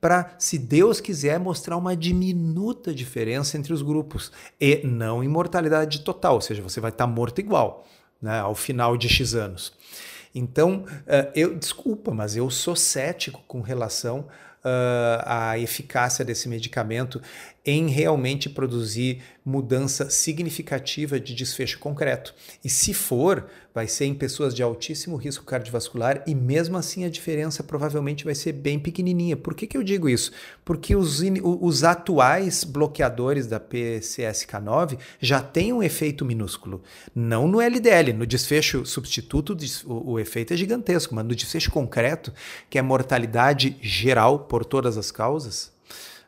[0.00, 4.32] para, se Deus quiser, mostrar uma diminuta diferença entre os grupos.
[4.60, 7.86] E não em mortalidade total, ou seja, você vai estar tá morto igual
[8.20, 9.72] né, ao final de X anos.
[10.34, 14.26] Então, uh, eu desculpa, mas eu sou cético com relação
[14.66, 17.22] uh, a eficácia desse medicamento
[17.66, 22.34] em realmente produzir mudança significativa de desfecho concreto.
[22.64, 27.10] E se for, vai ser em pessoas de altíssimo risco cardiovascular e mesmo assim a
[27.10, 29.36] diferença provavelmente vai ser bem pequenininha.
[29.36, 30.32] Por que, que eu digo isso?
[30.64, 36.82] Porque os, os atuais bloqueadores da PCSK9 já têm um efeito minúsculo.
[37.14, 42.32] Não no LDL, no desfecho substituto o, o efeito é gigantesco, mas no desfecho concreto,
[42.70, 45.75] que é mortalidade geral por todas as causas,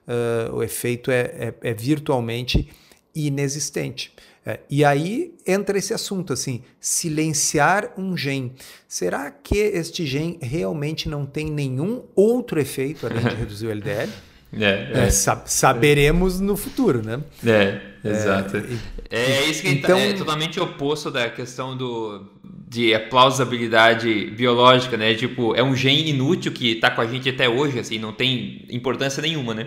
[0.09, 1.21] uh, o efeito é,
[1.63, 2.69] é, é virtualmente
[3.15, 4.13] inexistente.
[4.47, 8.53] É, e aí entra esse assunto assim, silenciar um gene.
[8.89, 14.11] Será que este gene realmente não tem nenhum outro efeito além de reduzir o LDL?
[14.59, 15.11] É, é.
[15.11, 17.21] Sab saberemos no futuro, né?
[17.45, 18.57] É, exato.
[19.11, 22.25] É, é isso que então, é totalmente oposto da questão do,
[22.67, 25.15] de plausibilidade biológica, né?
[25.15, 28.65] Tipo, é um gene inútil que está com a gente até hoje, assim, não tem
[28.71, 29.67] importância nenhuma, né?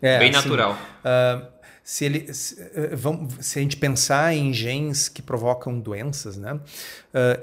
[0.00, 0.72] É, Bem assim, natural.
[0.72, 1.46] Uh,
[1.82, 6.54] se, ele, se, eh, vamos, se a gente pensar em genes que provocam doenças, né,
[6.54, 6.60] uh,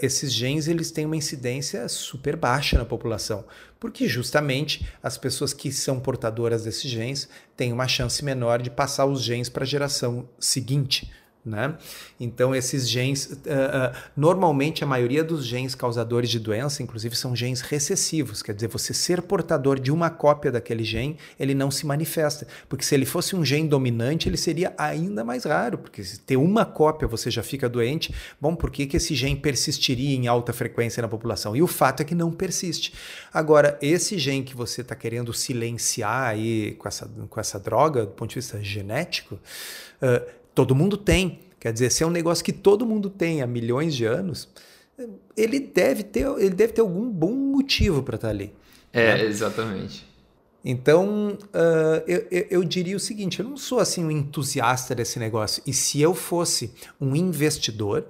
[0.02, 3.46] esses genes eles têm uma incidência super baixa na população,
[3.80, 9.06] porque justamente as pessoas que são portadoras desses genes têm uma chance menor de passar
[9.06, 11.10] os genes para a geração seguinte.
[11.46, 11.76] Né?
[12.18, 17.36] Então, esses genes, uh, uh, normalmente a maioria dos genes causadores de doença, inclusive, são
[17.36, 21.86] genes recessivos, quer dizer, você ser portador de uma cópia daquele gene, ele não se
[21.86, 26.18] manifesta, porque se ele fosse um gene dominante, ele seria ainda mais raro, porque se
[26.22, 30.28] ter uma cópia você já fica doente, bom, por que, que esse gene persistiria em
[30.28, 31.58] alta frequência na população?
[31.58, 32.94] E o fato é que não persiste.
[33.34, 38.12] Agora, esse gene que você está querendo silenciar aí com essa, com essa droga, do
[38.14, 39.36] ponto de vista genético,
[40.02, 41.40] uh, todo mundo tem.
[41.60, 44.50] Quer dizer, se é um negócio que todo mundo tem há milhões de anos,
[45.36, 48.54] ele deve ter, ele deve ter algum bom motivo para estar tá ali.
[48.92, 49.24] É, né?
[49.24, 50.06] exatamente.
[50.64, 55.20] Então, uh, eu, eu, eu, diria o seguinte: eu não sou assim um entusiasta desse
[55.20, 55.62] negócio.
[55.66, 58.06] E se eu fosse um investidor,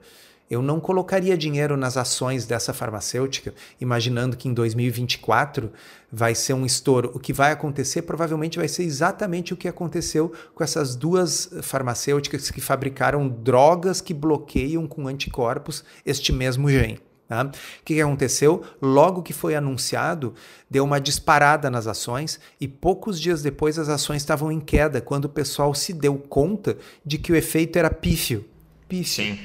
[0.53, 5.71] eu não colocaria dinheiro nas ações dessa farmacêutica, imaginando que em 2024
[6.11, 7.11] vai ser um estouro.
[7.13, 12.51] O que vai acontecer provavelmente vai ser exatamente o que aconteceu com essas duas farmacêuticas
[12.51, 16.99] que fabricaram drogas que bloqueiam com anticorpos este mesmo gene.
[17.27, 17.45] Tá?
[17.45, 18.63] O que, aconteceu?
[18.79, 20.35] Logo que foi anunciado,
[20.69, 25.25] deu uma disparada nas ações e poucos dias depois as ações estavam em queda, quando
[25.25, 28.45] o pessoal se deu conta de que o efeito era pífio.
[28.87, 29.23] Pífio.
[29.23, 29.39] Sim.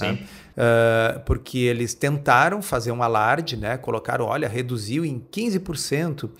[0.00, 0.14] Tá?
[0.14, 0.18] Sim.
[0.54, 3.76] Uh, porque eles tentaram fazer um alarde, né?
[3.76, 6.30] colocaram, olha, reduziu em 15%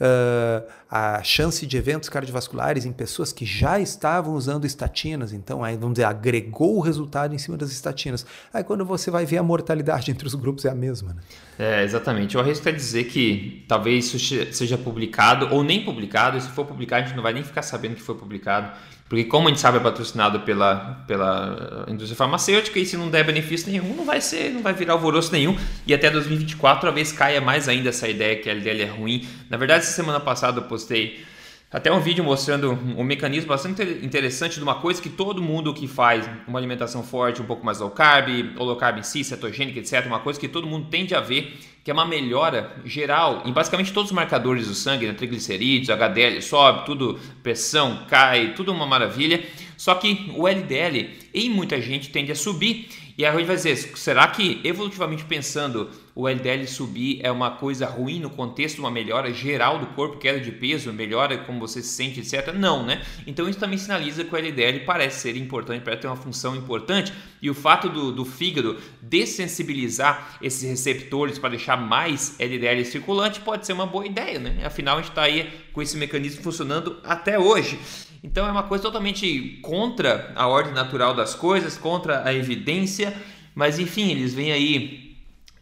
[0.00, 5.76] uh, a chance de eventos cardiovasculares em pessoas que já estavam usando estatinas, então aí
[5.76, 8.26] vamos dizer, agregou o resultado em cima das estatinas.
[8.52, 11.14] Aí quando você vai ver a mortalidade entre os grupos é a mesma.
[11.14, 11.22] Né?
[11.58, 12.34] É, exatamente.
[12.34, 16.64] Eu arrisco a dizer que talvez isso seja publicado ou nem publicado, e se for
[16.64, 18.72] publicado a gente não vai nem ficar sabendo que foi publicado
[19.10, 23.24] porque como a gente sabe é patrocinado pela, pela indústria farmacêutica e se não der
[23.24, 25.58] benefício nenhum, não vai ser, não vai virar alvoroço nenhum.
[25.84, 29.26] E até 2024 talvez caia mais ainda essa ideia que a LDL é ruim.
[29.50, 31.24] Na verdade, essa semana passada eu postei
[31.72, 35.88] até um vídeo mostrando um mecanismo bastante interessante de uma coisa que todo mundo que
[35.88, 39.80] faz uma alimentação forte, um pouco mais low carb, ou low carb em si, cetogênica,
[39.80, 43.52] etc., uma coisa que todo mundo tende a ver, que é uma melhora geral em
[43.52, 45.12] basicamente todos os marcadores do sangue, né?
[45.12, 49.42] triglicerídeos, HDL sobe, tudo, pressão cai, tudo uma maravilha.
[49.76, 53.76] Só que o LDL em muita gente tende a subir e a gente vai dizer,
[53.76, 55.90] será que evolutivamente pensando
[56.20, 60.18] o LDL subir é uma coisa ruim no contexto de uma melhora geral do corpo,
[60.18, 62.52] queda de peso, melhora como você se sente, etc?
[62.54, 63.02] Não, né?
[63.26, 67.12] Então isso também sinaliza que o LDL parece ser importante, parece ter uma função importante
[67.40, 73.64] e o fato do, do fígado dessensibilizar esses receptores para deixar mais LDL circulante pode
[73.64, 74.58] ser uma boa ideia, né?
[74.64, 77.78] Afinal a gente está aí com esse mecanismo funcionando até hoje.
[78.22, 83.14] Então é uma coisa totalmente contra a ordem natural das coisas, contra a evidência,
[83.54, 85.09] mas enfim, eles vêm aí,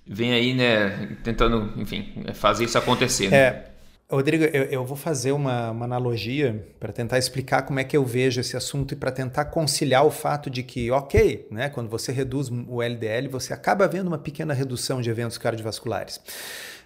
[0.08, 3.30] vêm aí, né, tentando, enfim, fazer isso acontecer.
[3.30, 3.36] Né?
[3.36, 3.64] É.
[4.10, 8.02] Rodrigo, eu, eu, vou fazer uma, uma analogia para tentar explicar como é que eu
[8.06, 12.10] vejo esse assunto e para tentar conciliar o fato de que, ok, né, quando você
[12.10, 16.18] reduz o LDL, você acaba vendo uma pequena redução de eventos cardiovasculares.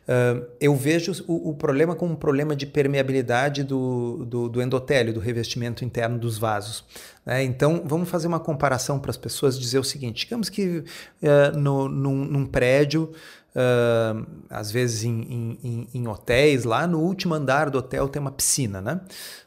[0.03, 5.15] Uh, eu vejo o, o, problema como um problema de permeabilidade do, do, do endotélio,
[5.15, 6.85] do revestimento interno dos vasos.
[7.25, 7.45] Né?
[7.45, 11.89] Então, vamos fazer uma comparação para as pessoas dizer o seguinte: digamos que uh, no,
[11.89, 13.13] num, num prédio,
[13.55, 18.33] uh, às vezes em, em, em, hotéis, lá no último andar do hotel tem uma
[18.33, 19.01] piscina, né?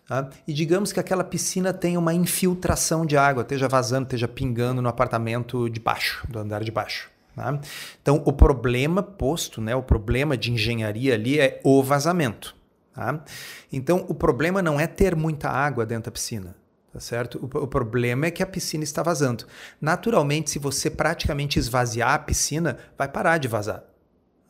[0.08, 0.30] Tá?
[0.48, 4.88] E digamos que aquela piscina tem uma infiltração de água, esteja vazando, esteja pingando no
[4.88, 7.15] apartamento de baixo, do andar de baixo.
[7.36, 7.60] Tá?
[8.02, 12.56] Então, o problema posto, né, o problema de engenharia ali é o vazamento.
[12.94, 13.24] Tá?
[13.72, 16.56] Então, o problema não é ter muita água dentro da piscina.
[16.94, 17.38] Tá certo?
[17.54, 19.46] O, o problema é que a piscina está vazando.
[19.82, 23.84] Naturalmente, se você praticamente esvaziar a piscina, vai parar de vazar.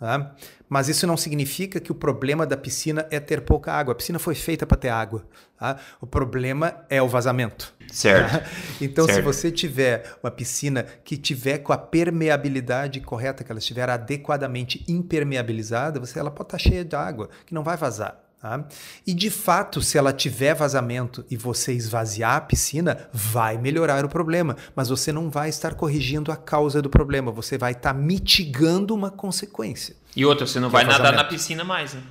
[0.05, 0.35] Tá?
[0.69, 3.91] Mas isso não significa que o problema da piscina é ter pouca água.
[3.91, 5.25] A piscina foi feita para ter água.
[5.57, 5.79] Tá?
[5.99, 7.73] O problema é o vazamento.
[7.91, 8.31] Certo.
[8.31, 8.43] Tá?
[8.79, 9.17] Então, certo.
[9.17, 14.85] se você tiver uma piscina que tiver com a permeabilidade correta, que ela estiver adequadamente
[14.87, 18.24] impermeabilizada, você, ela pode estar cheia de água, que não vai vazar.
[18.45, 18.63] Tá?
[19.07, 24.07] E de fato, se ela tiver vazamento e você esvaziar a piscina, vai melhorar o
[24.07, 28.93] problema, mas você não vai estar corrigindo a causa do problema, você vai estar mitigando
[28.93, 29.95] uma consequência.
[30.15, 32.03] E outra, você não vai é nadar na piscina mais, né?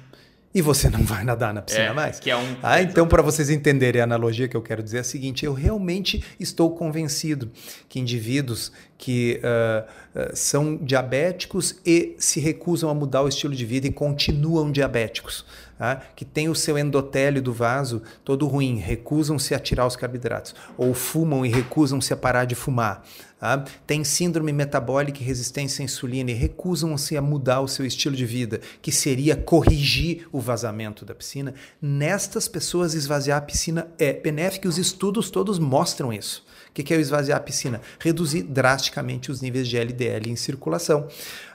[0.54, 2.20] e você não vai nadar na piscina é, mais.
[2.20, 2.56] Que é um...
[2.62, 5.52] Ah, então, para vocês entenderem a analogia que eu quero dizer é a seguinte: eu
[5.52, 7.50] realmente estou convencido
[7.88, 13.66] que indivíduos que uh, uh, são diabéticos e se recusam a mudar o estilo de
[13.66, 15.44] vida e continuam diabéticos,
[15.78, 16.02] tá?
[16.14, 20.94] que têm o seu endotélio do vaso todo ruim, recusam-se a tirar os carboidratos, ou
[20.94, 23.04] fumam e recusam-se a parar de fumar.
[23.38, 23.62] Tá?
[23.86, 28.24] Tem síndrome metabólica e resistência à insulina e recusam-se a mudar o seu estilo de
[28.24, 31.54] vida, que seria corrigir o vazamento da piscina.
[31.80, 36.44] Nestas pessoas, esvaziar a piscina é benéfico e os estudos todos mostram isso.
[36.70, 37.80] O que é o esvaziar a piscina?
[38.00, 41.06] Reduzir drasticamente os níveis de LDL em circulação.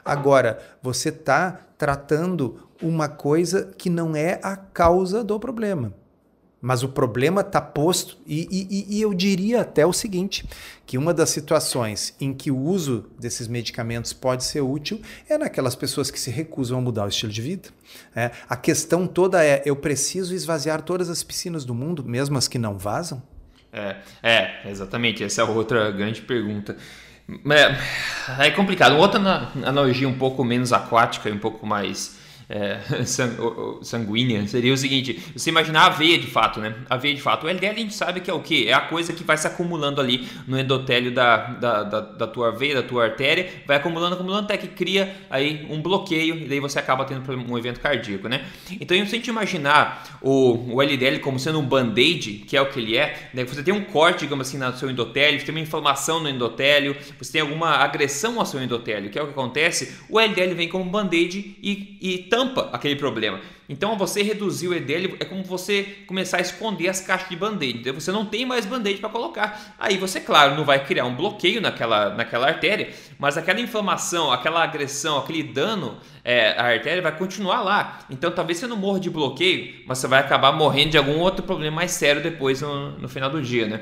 [0.04, 5.92] Agora, você está tratando uma coisa que não é a causa do problema.
[6.62, 10.46] Mas o problema está posto, e, e, e, eu diria até o seguinte:
[10.84, 15.74] que uma das situações em que o uso desses medicamentos pode ser útil é naquelas
[15.74, 17.70] pessoas que se recusam a mudar o estilo de vida.
[18.14, 22.46] É, a questão toda é: eu preciso esvaziar todas as piscinas do mundo, mesmo as
[22.46, 23.22] que não vazam?
[23.72, 25.24] É, é, exatamente.
[25.24, 26.76] Essa é outra grande pergunta.
[28.38, 28.98] É, é complicado.
[28.98, 29.18] Outra
[29.64, 32.19] analogia um pouco menos aquática e um pouco mais
[32.50, 32.80] é,
[33.82, 36.74] sanguínea seria o seguinte: você imaginar a veia de fato, né?
[36.90, 37.46] A veia de fato.
[37.46, 38.66] O LDL a gente sabe que é o que?
[38.66, 42.50] É a coisa que vai se acumulando ali no endotélio da, da, da, da, tua
[42.50, 46.58] veia, da tua artéria, vai acumulando, acumulando até que cria aí um bloqueio e daí
[46.58, 48.44] você acaba tendo um evento cardíaco, né?
[48.80, 52.66] Então, se a gente imaginar o, o LDL como sendo um band-aid, que é o
[52.66, 53.44] que ele é, né?
[53.44, 56.96] você tem um corte, digamos assim, no seu endotélio, você tem uma inflamação no endotélio,
[57.16, 60.68] você tem alguma agressão ao seu endotélio, que é o que acontece, o LDL vem
[60.68, 63.40] como um band-aid e, e tampa aquele problema.
[63.68, 67.80] Então, você reduzir o EDL é como você começar a esconder as caixas de band-aid.
[67.80, 69.76] Então, você não tem mais band-aid para colocar.
[69.78, 74.62] Aí você, claro, não vai criar um bloqueio naquela, naquela artéria, mas aquela inflamação, aquela
[74.62, 78.00] agressão, aquele dano é, à artéria vai continuar lá.
[78.10, 81.44] Então, talvez você não morra de bloqueio, mas você vai acabar morrendo de algum outro
[81.44, 83.80] problema mais sério depois no, no final do dia, né?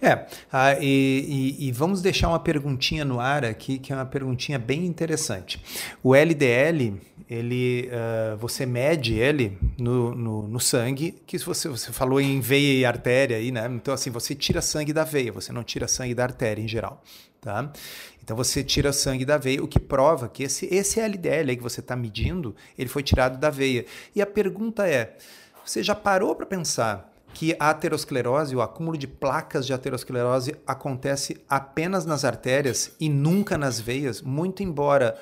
[0.00, 4.06] É, ah, e, e, e, vamos deixar uma perguntinha no ar aqui, que é uma
[4.06, 5.62] perguntinha bem interessante.
[6.02, 12.20] O LDL, ele, uh, você mede ele no, no, no, sangue, que você, você falou
[12.20, 13.66] em veia e artéria aí, né?
[13.72, 17.02] Então, assim, você tira sangue da veia, você não tira sangue da artéria em geral,
[17.40, 17.72] tá?
[18.22, 21.62] Então você tira sangue da veia, o que prova que esse, esse LDL aí que
[21.62, 23.84] você está medindo, ele foi tirado da veia.
[24.14, 25.16] E a pergunta é,
[25.64, 31.40] você já parou para pensar que a aterosclerose, o acúmulo de placas de aterosclerose acontece
[31.48, 35.16] apenas nas artérias e nunca nas veias, muito embora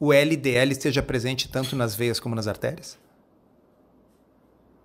[0.00, 2.98] o LDL esteja presente tanto nas veias como nas artérias?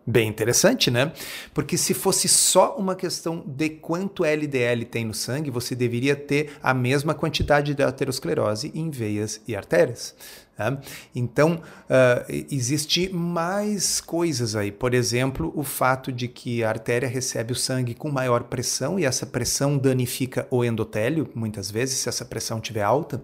[0.06, 1.12] Bem interessante, né?
[1.54, 6.58] Porque se fosse só uma questão de quanto LDL tem no sangue, você deveria ter
[6.64, 10.16] a mesma quantidade de aterosclerose em veias e artérias.
[10.60, 10.78] Tá?
[11.16, 14.74] Então, uh, existe mais coisas aí.
[14.74, 19.06] Por exemplo, o fato de que a artéria recebe o sangue com maior pressão e
[19.06, 23.22] essa pressão danifica o endotélio, muitas vezes, se essa pressão estiver alta.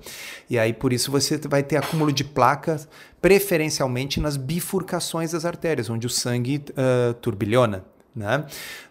[0.50, 2.88] E aí, por isso, você vai ter acúmulo de placas,
[3.22, 7.84] preferencialmente nas bifurcações das artérias, onde o sangue uh, turbilhona.
[8.16, 8.46] Né?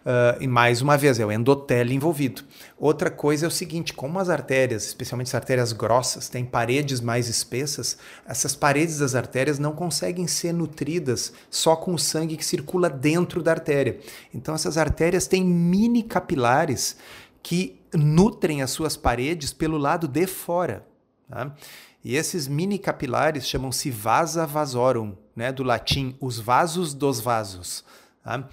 [0.05, 2.43] Uh, e mais uma vez, é o endotélio envolvido.
[2.77, 7.27] Outra coisa é o seguinte: como as artérias, especialmente as artérias grossas, têm paredes mais
[7.27, 7.97] espessas,
[8.27, 13.41] essas paredes das artérias não conseguem ser nutridas só com o sangue que circula dentro
[13.41, 13.99] da artéria.
[14.31, 16.95] Então, essas artérias têm mini capilares
[17.41, 20.85] que nutrem as suas paredes pelo lado de fora.
[21.27, 21.51] Tá?
[22.03, 25.51] E esses mini capilares chamam-se vasa vasorum, né?
[25.51, 27.83] do latim, os vasos dos vasos.
[28.23, 28.47] Tá?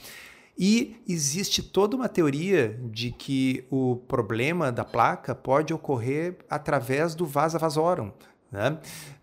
[0.58, 7.24] E existe toda uma teoria de que o problema da placa pode ocorrer através do
[7.24, 8.12] vasa vasorum.
[8.52, 8.76] Né?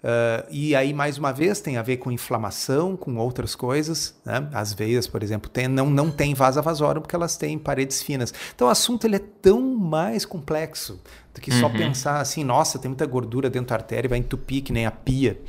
[0.03, 4.19] Uh, e aí, mais uma vez, tem a ver com inflamação, com outras coisas.
[4.25, 4.49] Né?
[4.51, 8.33] As veias, por exemplo, tem, não, não tem vasa vasorum porque elas têm paredes finas.
[8.55, 10.99] Então, o assunto ele é tão mais complexo
[11.31, 11.59] do que uhum.
[11.59, 14.87] só pensar assim: nossa, tem muita gordura dentro da artéria e vai entupir que nem
[14.87, 15.39] a pia.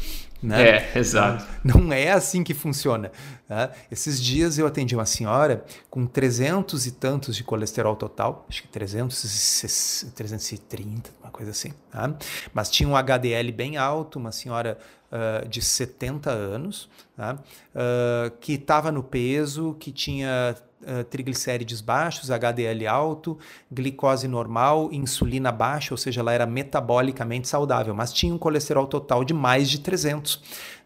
[0.43, 0.69] Né?
[0.69, 1.45] É, exato.
[1.65, 3.11] Não, não é assim que funciona.
[3.51, 3.73] Tá?
[3.91, 8.69] Esses dias eu atendi uma senhora com 300 e tantos de colesterol total, acho que
[8.69, 11.73] 300, 330, uma coisa assim.
[11.91, 12.15] Tá?
[12.55, 14.79] Mas tinha um HDL bem alto, uma senhora
[15.11, 16.89] uh, de 70 anos,
[17.19, 23.37] uh, que estava no peso, que tinha uh, triglicérides baixos, HDL alto,
[23.69, 29.25] glicose normal, insulina baixa, ou seja, ela era metabolicamente saudável, mas tinha um colesterol total
[29.25, 30.41] de mais de 300.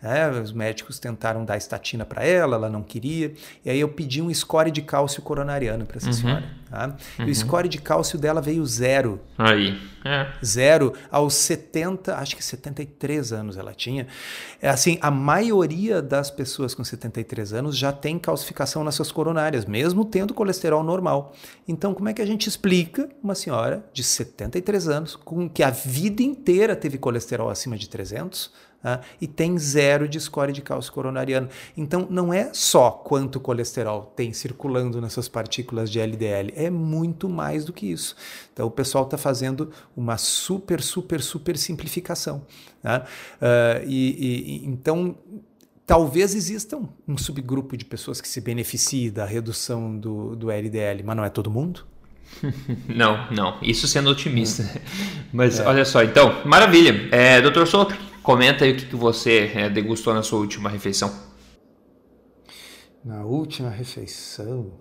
[0.05, 0.29] Né?
[0.29, 3.33] Os médicos tentaram dar estatina para ela, ela não queria.
[3.65, 6.13] E aí eu pedi um score de cálcio coronariano para essa uhum.
[6.13, 6.45] senhora.
[6.71, 6.95] Tá?
[7.19, 7.27] Uhum.
[7.27, 9.19] E o score de cálcio dela veio zero.
[9.39, 9.81] Aí.
[10.05, 10.27] É.
[10.45, 14.07] Zero aos 70, acho que 73 anos ela tinha.
[14.61, 19.65] É assim, a maioria das pessoas com 73 anos já tem calcificação nas suas coronárias,
[19.65, 21.35] mesmo tendo colesterol normal.
[21.67, 25.71] Então, como é que a gente explica uma senhora de 73 anos com que a
[25.71, 28.53] vida inteira teve colesterol acima de 300?
[28.85, 29.01] Tá?
[29.19, 31.49] e tem zero de score de cálcio coronariano.
[31.75, 37.65] Então, não é só quanto colesterol tem circulando nessas partículas de LDL, é muito mais
[37.65, 38.15] do que isso.
[38.53, 42.43] Então, o pessoal está fazendo uma super, super, super simplificação.
[42.83, 43.07] Tá?
[43.41, 45.17] Uh, e, e, então,
[45.87, 46.79] talvez exista
[47.09, 51.31] um, subgrupo de pessoas que se beneficie da redução do, do LDL, mas não é
[51.31, 51.87] todo mundo.
[52.89, 53.59] Não, não.
[53.63, 54.69] Isso sendo otimista.
[55.33, 55.67] Mas é.
[55.67, 57.09] olha só, então, maravilha.
[57.13, 61.15] É, Doutor Souto, Comenta aí o que, que você é, degustou na sua última refeição.
[63.05, 64.73] Na última refeição?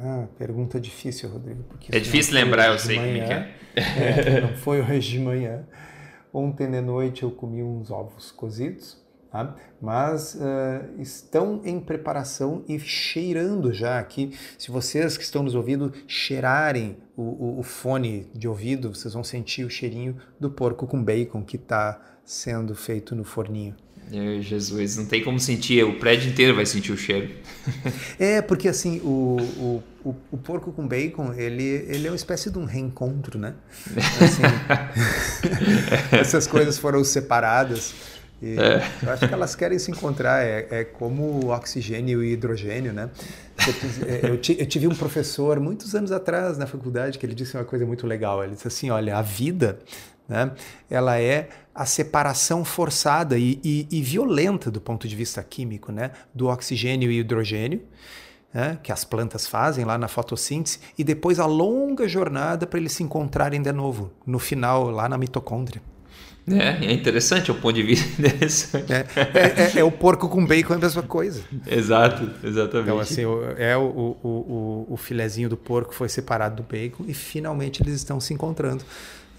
[0.00, 1.62] Ah, pergunta difícil, Rodrigo.
[1.92, 3.54] é difícil lembrar, eu sei como é.
[3.76, 4.40] é.
[4.40, 5.66] Não foi hoje de manhã.
[6.32, 8.96] Ontem de noite eu comi uns ovos cozidos,
[9.30, 9.54] tá?
[9.78, 14.34] mas uh, estão em preparação e cheirando já aqui.
[14.58, 19.22] Se vocês que estão nos ouvindo cheirarem o, o, o fone de ouvido, vocês vão
[19.22, 23.74] sentir o cheirinho do porco com bacon que está sendo feito no forninho.
[24.10, 27.34] Meu Jesus, não tem como sentir, o prédio inteiro vai sentir o cheiro.
[28.18, 32.50] é, porque assim, o, o, o, o, porco com bacon, ele, ele é uma espécie
[32.50, 33.54] de um reencontro, né?
[34.20, 34.42] Assim,
[36.12, 37.94] essas coisas foram separadas.
[38.42, 38.86] É.
[39.02, 42.92] Eu acho que elas querem se encontrar, é, é como o oxigênio e o hidrogênio,
[42.92, 43.08] né?
[44.22, 47.64] Eu, eu, eu tive um professor muitos anos atrás na faculdade que ele disse uma
[47.64, 48.44] coisa muito legal.
[48.44, 49.78] Ele disse assim: olha, a vida
[50.28, 50.52] né?
[50.90, 56.12] ela é a separação forçada e, e, e, violenta do ponto de vista químico né?
[56.32, 57.82] do oxigênio e hidrogênio,
[58.52, 58.78] né?
[58.82, 63.02] que as plantas fazem lá na fotossíntese, e depois a longa jornada para eles se
[63.02, 65.82] encontrarem de novo, no final, lá na mitocôndria.
[66.46, 68.92] É, é interessante o ponto de vista interessante.
[68.92, 71.42] É, é, é, é, o porco com bacon é a mesma coisa.
[71.66, 72.86] Exato, exatamente.
[72.86, 73.22] Então, assim,
[73.56, 77.94] é o, o, o, o filezinho do porco foi separado do bacon e finalmente eles
[77.94, 78.84] estão se encontrando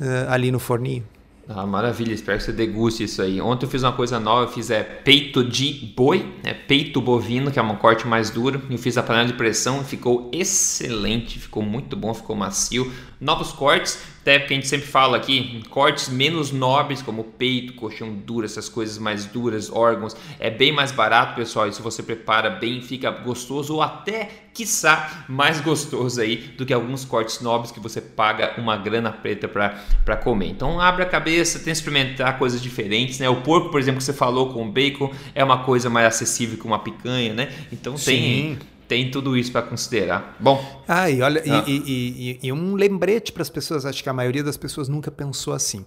[0.02, 1.06] uh, ali no forninho.
[1.48, 3.40] Ah, maravilha, espero que você deguste isso aí.
[3.40, 7.52] Ontem eu fiz uma coisa nova, eu fiz é, peito de boi, né, peito bovino,
[7.52, 8.64] que é um corte mais duro.
[8.68, 12.92] Eu fiz a panela de pressão, ficou excelente, ficou muito bom, ficou macio.
[13.26, 18.14] Novos cortes, até porque a gente sempre fala aqui, cortes menos nobres, como peito, colchão
[18.14, 21.68] duro, essas coisas mais duras, órgãos, é bem mais barato, pessoal.
[21.68, 26.74] E se você prepara bem, fica gostoso ou até, quiçá, mais gostoso aí do que
[26.74, 30.50] alguns cortes nobres que você paga uma grana preta para comer.
[30.50, 33.28] Então, abre a cabeça, tenta experimentar coisas diferentes, né?
[33.28, 36.60] O porco, por exemplo, que você falou com o bacon, é uma coisa mais acessível
[36.60, 37.52] que uma picanha, né?
[37.72, 38.06] Então, Sim.
[38.06, 40.36] tem tem tudo isso para considerar.
[40.40, 40.64] Bom.
[40.88, 41.64] Ah, e olha, ah.
[41.68, 44.88] E, e, e, e, um lembrete para as pessoas, acho que a maioria das pessoas
[44.88, 45.86] nunca pensou assim.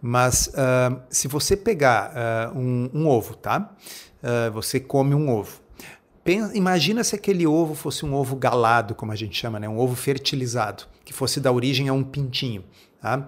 [0.00, 2.12] Mas uh, se você pegar
[2.54, 3.74] uh, um, um, ovo, tá?
[4.22, 5.60] Uh, você come um ovo.
[6.24, 9.68] Pensa, imagina se aquele ovo fosse um ovo galado, como a gente chama, né?
[9.68, 12.64] um ovo fertilizado, que fosse da origem a um pintinho.
[13.00, 13.26] Tá?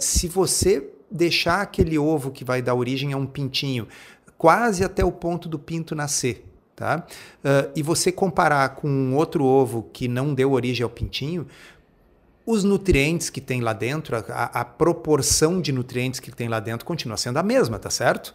[0.00, 3.86] se você deixar aquele ovo que vai dar origem a um pintinho
[4.38, 6.47] quase até o ponto do pinto nascer,
[6.78, 7.04] Tá?
[7.42, 11.44] Uh, e você comparar com um outro ovo que não deu origem ao pintinho,
[12.46, 16.86] os nutrientes que tem lá dentro, a, a, proporção de nutrientes que tem lá dentro
[16.86, 18.32] continua sendo a mesma, tá certo?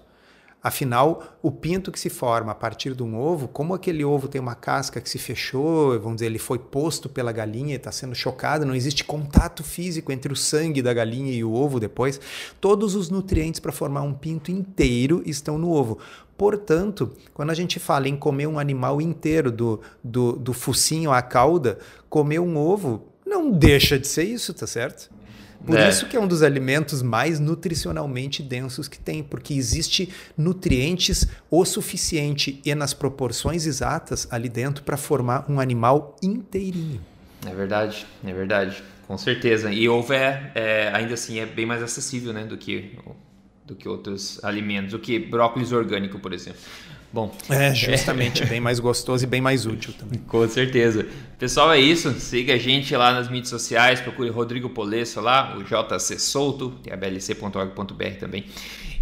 [0.64, 4.40] Afinal, o pinto que se forma a partir de um ovo, como aquele ovo tem
[4.40, 8.16] uma casca que se fechou, vamos dizer, ele foi posto pela galinha e está sendo
[8.16, 12.18] chocado, não existe contato físico entre o sangue da galinha e o ovo depois,
[12.62, 16.00] todos os nutrientes para formar um pinto inteiro estão no ovo.
[16.38, 21.22] Portanto, quando a gente fala em comer um animal inteiro, do, do, do focinho à
[21.22, 21.78] cauda,
[22.10, 25.10] comer um ovo não deixa de ser isso, tá certo?
[25.66, 25.88] Por é.
[25.88, 31.64] isso que é um dos alimentos mais nutricionalmente densos que tem, porque existe nutrientes o
[31.64, 37.02] suficiente e nas proporções exatas ali dentro para formar um animal inteirinho.
[37.46, 39.72] É verdade, é verdade, com certeza.
[39.72, 42.98] E ovo é, é ainda assim é bem mais acessível, né, do que
[43.66, 46.60] do que outros alimentos, do que brócolis orgânico, por exemplo.
[47.14, 48.46] Bom, é justamente é.
[48.48, 50.20] bem mais gostoso e bem mais útil também.
[50.28, 51.06] Com certeza.
[51.38, 52.12] Pessoal, é isso.
[52.20, 56.92] Siga a gente lá nas mídias sociais, procure Rodrigo Polesso lá, o JC Solto, e
[56.92, 58.46] a blc.org.br também.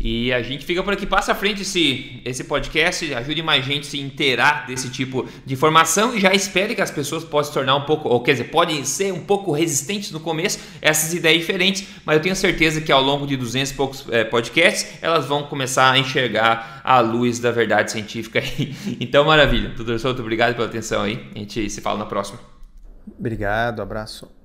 [0.04, 3.88] E a gente fica por aqui, passa à frente esse, esse podcast, ajude mais gente
[3.88, 7.60] a se inteirar desse tipo de informação e já espere que as pessoas possam se
[7.60, 11.40] tornar um pouco, ou quer dizer, podem ser um pouco resistentes no começo, essas ideias
[11.42, 15.26] diferentes, mas eu tenho certeza que ao longo de 200 e poucos é, podcasts, elas
[15.28, 18.76] vão começar a enxergar a luz da verdade científica aí.
[19.02, 19.70] Então, maravilha.
[19.70, 21.28] Doutor Souto, obrigado pela atenção aí.
[21.36, 22.40] A gente se fala na próxima.
[23.18, 24.41] Obrigado, abraço.